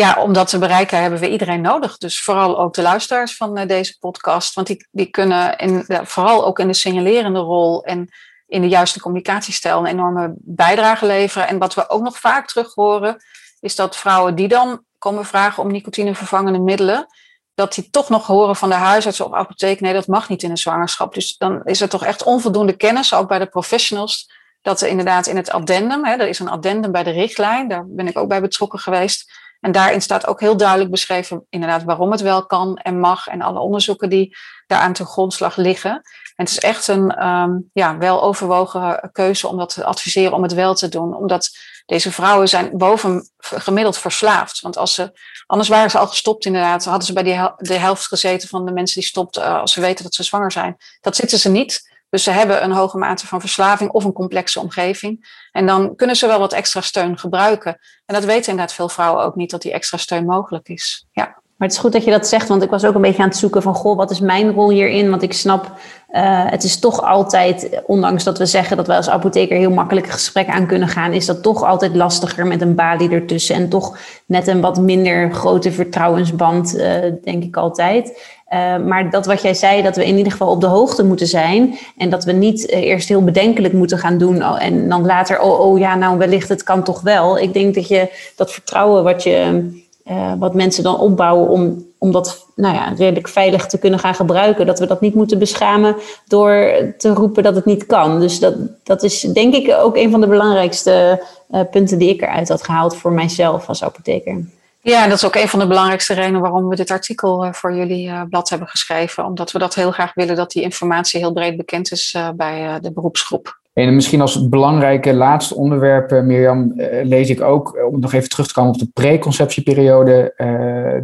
[0.00, 1.96] ja, om dat te bereiken hebben we iedereen nodig.
[1.96, 4.54] Dus vooral ook de luisteraars van uh, deze podcast.
[4.54, 8.08] Want die, die kunnen in, vooral ook in de signalerende rol en
[8.46, 11.48] in de juiste communicatiestijl een enorme bijdrage leveren.
[11.48, 13.16] En wat we ook nog vaak terug horen,
[13.60, 17.06] is dat vrouwen die dan komen vragen om nicotinevervangende middelen,
[17.54, 20.50] dat die toch nog horen van de huisarts of apotheek, nee, dat mag niet in
[20.50, 21.14] een zwangerschap.
[21.14, 24.30] Dus dan is er toch echt onvoldoende kennis, ook bij de professionals,
[24.62, 27.84] dat er inderdaad in het addendum, hè, er is een addendum bij de richtlijn, daar
[27.86, 32.10] ben ik ook bij betrokken geweest, en daarin staat ook heel duidelijk beschreven, inderdaad, waarom
[32.10, 33.26] het wel kan en mag.
[33.26, 34.36] En alle onderzoeken die
[34.66, 35.90] daaraan ten grondslag liggen.
[35.90, 40.42] En het is echt een um, ja, wel overwogen keuze om dat te adviseren om
[40.42, 41.14] het wel te doen.
[41.14, 41.50] Omdat
[41.86, 44.60] deze vrouwen zijn boven gemiddeld verslaafd.
[44.60, 45.12] Want als ze,
[45.46, 46.84] anders waren ze al gestopt inderdaad.
[46.84, 49.80] Hadden ze bij die de helft gezeten van de mensen die stopt uh, als ze
[49.80, 50.76] weten dat ze zwanger zijn.
[51.00, 51.87] Dat zitten ze niet.
[52.10, 55.46] Dus ze hebben een hoge mate van verslaving of een complexe omgeving.
[55.52, 57.78] En dan kunnen ze wel wat extra steun gebruiken.
[58.06, 61.06] En dat weten inderdaad veel vrouwen ook niet, dat die extra steun mogelijk is.
[61.12, 61.36] Ja.
[61.58, 63.28] Maar het is goed dat je dat zegt, want ik was ook een beetje aan
[63.28, 65.10] het zoeken van, goh, wat is mijn rol hierin?
[65.10, 65.64] Want ik snap,
[66.10, 70.06] uh, het is toch altijd, ondanks dat we zeggen dat we als apotheker heel makkelijk
[70.06, 73.68] een gesprek aan kunnen gaan, is dat toch altijd lastiger met een balie ertussen en
[73.68, 76.82] toch net een wat minder grote vertrouwensband, uh,
[77.22, 78.22] denk ik altijd.
[78.52, 81.26] Uh, maar dat wat jij zei, dat we in ieder geval op de hoogte moeten
[81.26, 81.78] zijn.
[81.96, 84.42] En dat we niet uh, eerst heel bedenkelijk moeten gaan doen.
[84.42, 87.38] En dan later, oh, oh ja, nou wellicht, het kan toch wel.
[87.38, 89.68] Ik denk dat je dat vertrouwen wat, je,
[90.10, 94.14] uh, wat mensen dan opbouwen om, om dat nou ja, redelijk veilig te kunnen gaan
[94.14, 94.66] gebruiken.
[94.66, 95.96] Dat we dat niet moeten beschamen
[96.26, 98.20] door te roepen dat het niet kan.
[98.20, 101.22] Dus dat, dat is denk ik ook een van de belangrijkste
[101.70, 104.44] punten die ik eruit had gehaald voor mijzelf als apotheker.
[104.80, 108.28] Ja, dat is ook een van de belangrijkste redenen waarom we dit artikel voor jullie
[108.28, 109.24] blad hebben geschreven.
[109.24, 112.92] Omdat we dat heel graag willen dat die informatie heel breed bekend is bij de
[112.92, 113.60] beroepsgroep.
[113.72, 116.72] En misschien als belangrijke laatste onderwerp, Mirjam,
[117.02, 120.34] lees ik ook, om nog even terug te komen op de preconceptieperiode,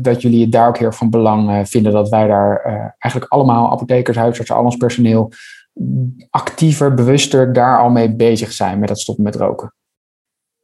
[0.02, 2.62] dat jullie het daar ook heel van belang vinden dat wij daar
[2.98, 5.32] eigenlijk allemaal, apothekers, huisartsen, al ons personeel,
[6.30, 9.72] actiever, bewuster daar al mee bezig zijn met het stoppen met roken.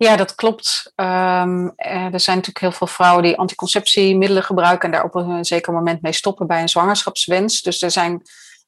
[0.03, 0.93] Ja, dat klopt.
[0.97, 5.73] Um, er zijn natuurlijk heel veel vrouwen die anticonceptiemiddelen gebruiken en daar op een zeker
[5.73, 7.63] moment mee stoppen bij een zwangerschapswens.
[7.63, 8.23] Dus er zijn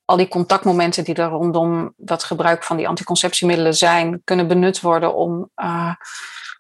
[0.05, 5.14] al die contactmomenten die er rondom dat gebruik van die anticonceptiemiddelen zijn, kunnen benut worden
[5.14, 5.95] om, uh,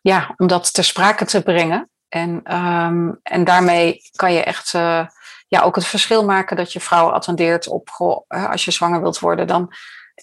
[0.02, 1.90] ja, om dat ter sprake te brengen.
[2.08, 5.06] En, um, en daarmee kan je echt uh,
[5.48, 7.88] ja, ook het verschil maken dat je vrouwen attendeert op,
[8.28, 9.72] als je zwanger wilt worden, dan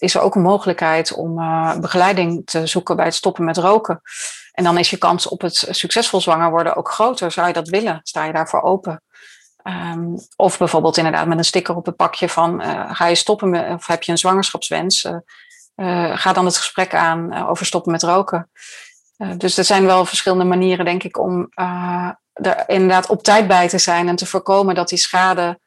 [0.00, 1.34] is er ook een mogelijkheid om
[1.80, 4.00] begeleiding te zoeken bij het stoppen met roken.
[4.52, 7.32] En dan is je kans op het succesvol zwanger worden ook groter.
[7.32, 8.00] Zou je dat willen?
[8.02, 9.02] Sta je daarvoor open?
[9.62, 12.62] Ehm, of bijvoorbeeld inderdaad met een sticker op het pakje van
[12.94, 15.08] ga je stoppen met, of heb je een zwangerschapswens?
[16.12, 18.50] ga dan het gesprek aan over stoppen met roken.
[19.36, 21.48] dus er zijn wel verschillende manieren, denk ik, om
[22.32, 25.60] er inderdaad op tijd bij te zijn en te voorkomen dat die schade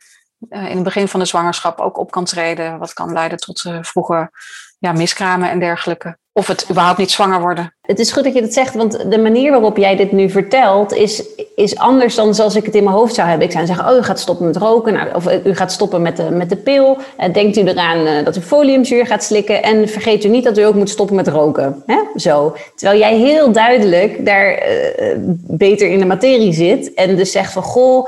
[0.49, 3.77] in het begin van de zwangerschap ook op kan treden, wat kan leiden tot uh,
[3.81, 4.31] vroege
[4.79, 7.73] ja, miskramen en dergelijke of het überhaupt niet zwanger worden.
[7.81, 10.93] Het is goed dat je dat zegt, want de manier waarop jij dit nu vertelt
[10.93, 11.23] is,
[11.55, 13.47] is anders dan zoals ik het in mijn hoofd zou hebben.
[13.47, 16.17] Ik zou zeggen, oh, u gaat stoppen met roken, nou, of u gaat stoppen met
[16.17, 16.97] de, met de pil.
[17.19, 20.57] Uh, denkt u eraan uh, dat u foliumzuur gaat slikken en vergeet u niet dat
[20.57, 21.83] u ook moet stoppen met roken.
[22.15, 22.55] Zo.
[22.75, 24.63] Terwijl jij heel duidelijk daar
[25.47, 28.07] beter in de materie zit en dus zegt van, goh,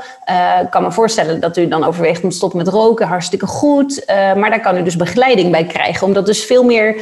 [0.62, 4.04] ik kan me voorstellen dat u dan overweegt om te stoppen met roken, hartstikke goed.
[4.06, 6.96] maar daar kan u dus begeleiding bij krijgen, omdat dus veel meer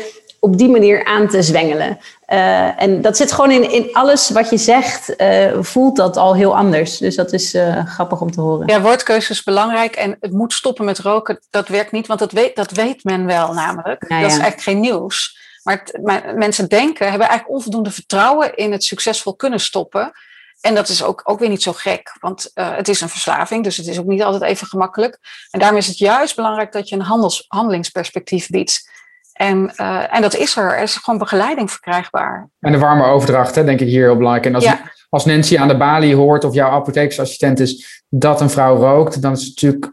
[0.45, 1.99] op die manier aan te zwengelen.
[2.28, 6.34] Uh, en dat zit gewoon in, in alles wat je zegt, uh, voelt dat al
[6.34, 6.99] heel anders.
[6.99, 8.66] Dus dat is uh, grappig om te horen.
[8.66, 12.32] Ja, woordkeuze is belangrijk en het moet stoppen met roken, dat werkt niet, want dat
[12.32, 14.05] weet, dat weet men wel namelijk.
[14.09, 15.38] Ja, dat is eigenlijk geen nieuws.
[15.62, 20.12] Maar, het, maar, mensen denken, hebben eigenlijk onvoldoende vertrouwen in het succesvol kunnen stoppen.
[20.61, 23.76] En dat is ook, ook weer niet zo gek, want het is een verslaving, dus
[23.76, 25.18] het is ook niet altijd even gemakkelijk.
[25.51, 28.92] En daarom is het juist belangrijk dat je een handels, handelingsperspectief biedt.
[29.35, 30.72] En, uh, en dat is er.
[30.72, 32.49] Er is gewoon begeleiding verkrijgbaar.
[32.61, 34.47] En de warme overdracht, hè, denk ik hier heel belangrijk.
[34.47, 34.80] En als, ja.
[35.09, 39.32] als Nancy aan de balie hoort of jouw apothekersassistent is dat een vrouw rookt, dan
[39.32, 39.93] is het natuurlijk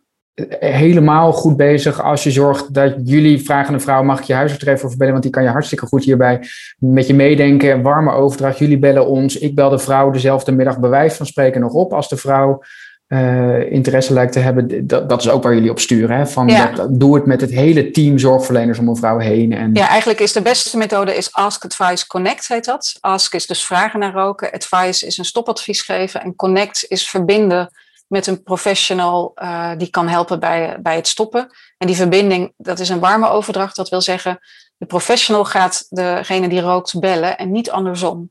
[0.59, 4.65] helemaal goed bezig als je zorgt dat jullie vragen een vrouw, mag ik je huisarts
[4.65, 7.81] even voor bellen, want die kan je hartstikke goed hierbij met je meedenken.
[7.81, 9.37] Warme overdracht, jullie bellen ons.
[9.37, 12.61] Ik bel de vrouw dezelfde middag bewijs van spreken nog op als de vrouw
[13.13, 16.17] uh, interesse lijkt te hebben, dat, dat is ook waar jullie op sturen.
[16.17, 16.27] Hè?
[16.27, 16.71] Van ja.
[16.71, 19.53] dat, doe het met het hele team zorgverleners om een vrouw heen.
[19.53, 19.73] En...
[19.73, 22.97] Ja, eigenlijk is de beste methode is Ask Advice Connect heet dat.
[22.99, 24.51] Ask is dus vragen naar roken.
[24.51, 26.21] Advice is een stopadvies geven.
[26.21, 27.71] En Connect is verbinden
[28.07, 31.47] met een professional uh, die kan helpen bij, bij het stoppen.
[31.77, 33.75] En die verbinding, dat is een warme overdracht.
[33.75, 34.39] Dat wil zeggen,
[34.77, 38.29] de professional gaat degene die rookt bellen en niet andersom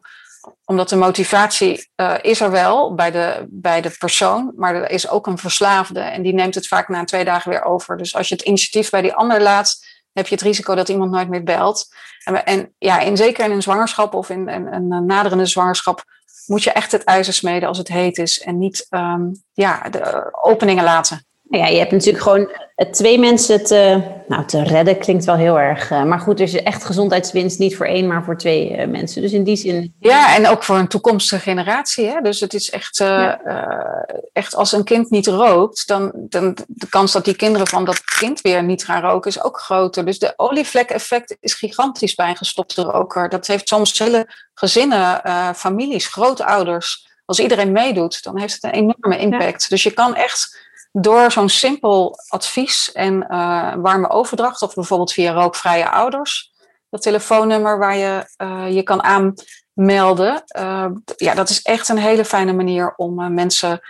[0.64, 5.08] omdat de motivatie uh, is er wel bij de, bij de persoon, maar er is
[5.08, 7.96] ook een verslaafde en die neemt het vaak na twee dagen weer over.
[7.96, 9.76] Dus als je het initiatief bij die ander laat,
[10.12, 11.86] heb je het risico dat iemand nooit meer belt.
[12.24, 16.04] En, en ja, in, zeker in een zwangerschap of in, in, een naderende zwangerschap
[16.46, 20.28] moet je echt het ijzer smeden als het heet is en niet um, ja, de
[20.42, 21.24] openingen laten.
[21.42, 22.50] Nou ja, je hebt natuurlijk gewoon
[22.90, 25.90] twee mensen te, nou, te redden, klinkt wel heel erg.
[25.90, 29.22] Uh, maar goed, er is echt gezondheidswinst niet voor één, maar voor twee uh, mensen.
[29.22, 29.94] Dus in die zin.
[29.98, 32.06] Ja, en ook voor een toekomstige generatie.
[32.06, 32.20] Hè?
[32.20, 34.06] Dus het is echt, uh, ja.
[34.32, 38.04] echt als een kind niet rookt, dan, dan de kans dat die kinderen van dat
[38.04, 40.04] kind weer niet gaan roken is ook groter.
[40.04, 43.28] Dus de olievlek-effect is gigantisch bij een gestopte roker.
[43.28, 45.22] Dat heeft soms hele gezinnen,
[45.56, 47.08] families, grootouders.
[47.24, 49.62] Als iedereen meedoet, dan heeft het een enorme impact.
[49.62, 49.68] Ja.
[49.68, 55.32] Dus je kan echt door zo'n simpel advies en uh, warme overdracht, of bijvoorbeeld via
[55.32, 56.52] rookvrije ouders,
[56.90, 60.42] dat telefoonnummer waar je uh, je kan aanmelden.
[60.58, 60.86] Uh,
[61.16, 63.80] ja, dat is echt een hele fijne manier om mensen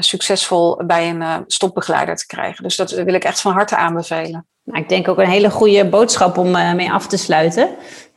[0.00, 2.62] succesvol bij een stopbegeleider te krijgen.
[2.62, 4.46] Dus dat wil ik echt van harte aanbevelen.
[4.62, 7.68] Nou, ik denk ook een hele goede boodschap om mee af te sluiten.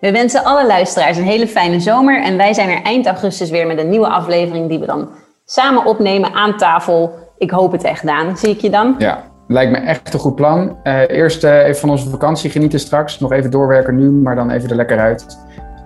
[0.00, 3.66] We wensen alle luisteraars een hele fijne zomer en wij zijn er eind augustus weer
[3.66, 5.08] met een nieuwe aflevering die we dan
[5.44, 7.14] samen opnemen aan tafel.
[7.38, 8.36] Ik hoop het echt, Daan.
[8.36, 8.94] Zie ik je dan?
[8.98, 10.76] Ja, Lijkt me echt een goed plan.
[10.84, 13.18] Uh, eerst uh, even van onze vakantie genieten straks.
[13.18, 15.38] Nog even doorwerken nu, maar dan even er lekker uit.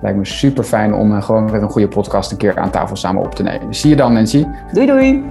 [0.03, 2.97] Lijkt me super fijn om uh, gewoon met een goede podcast een keer aan tafel
[2.97, 3.75] samen op te nemen.
[3.75, 4.47] Zie je dan, Nancy.
[4.73, 5.25] Doei doei.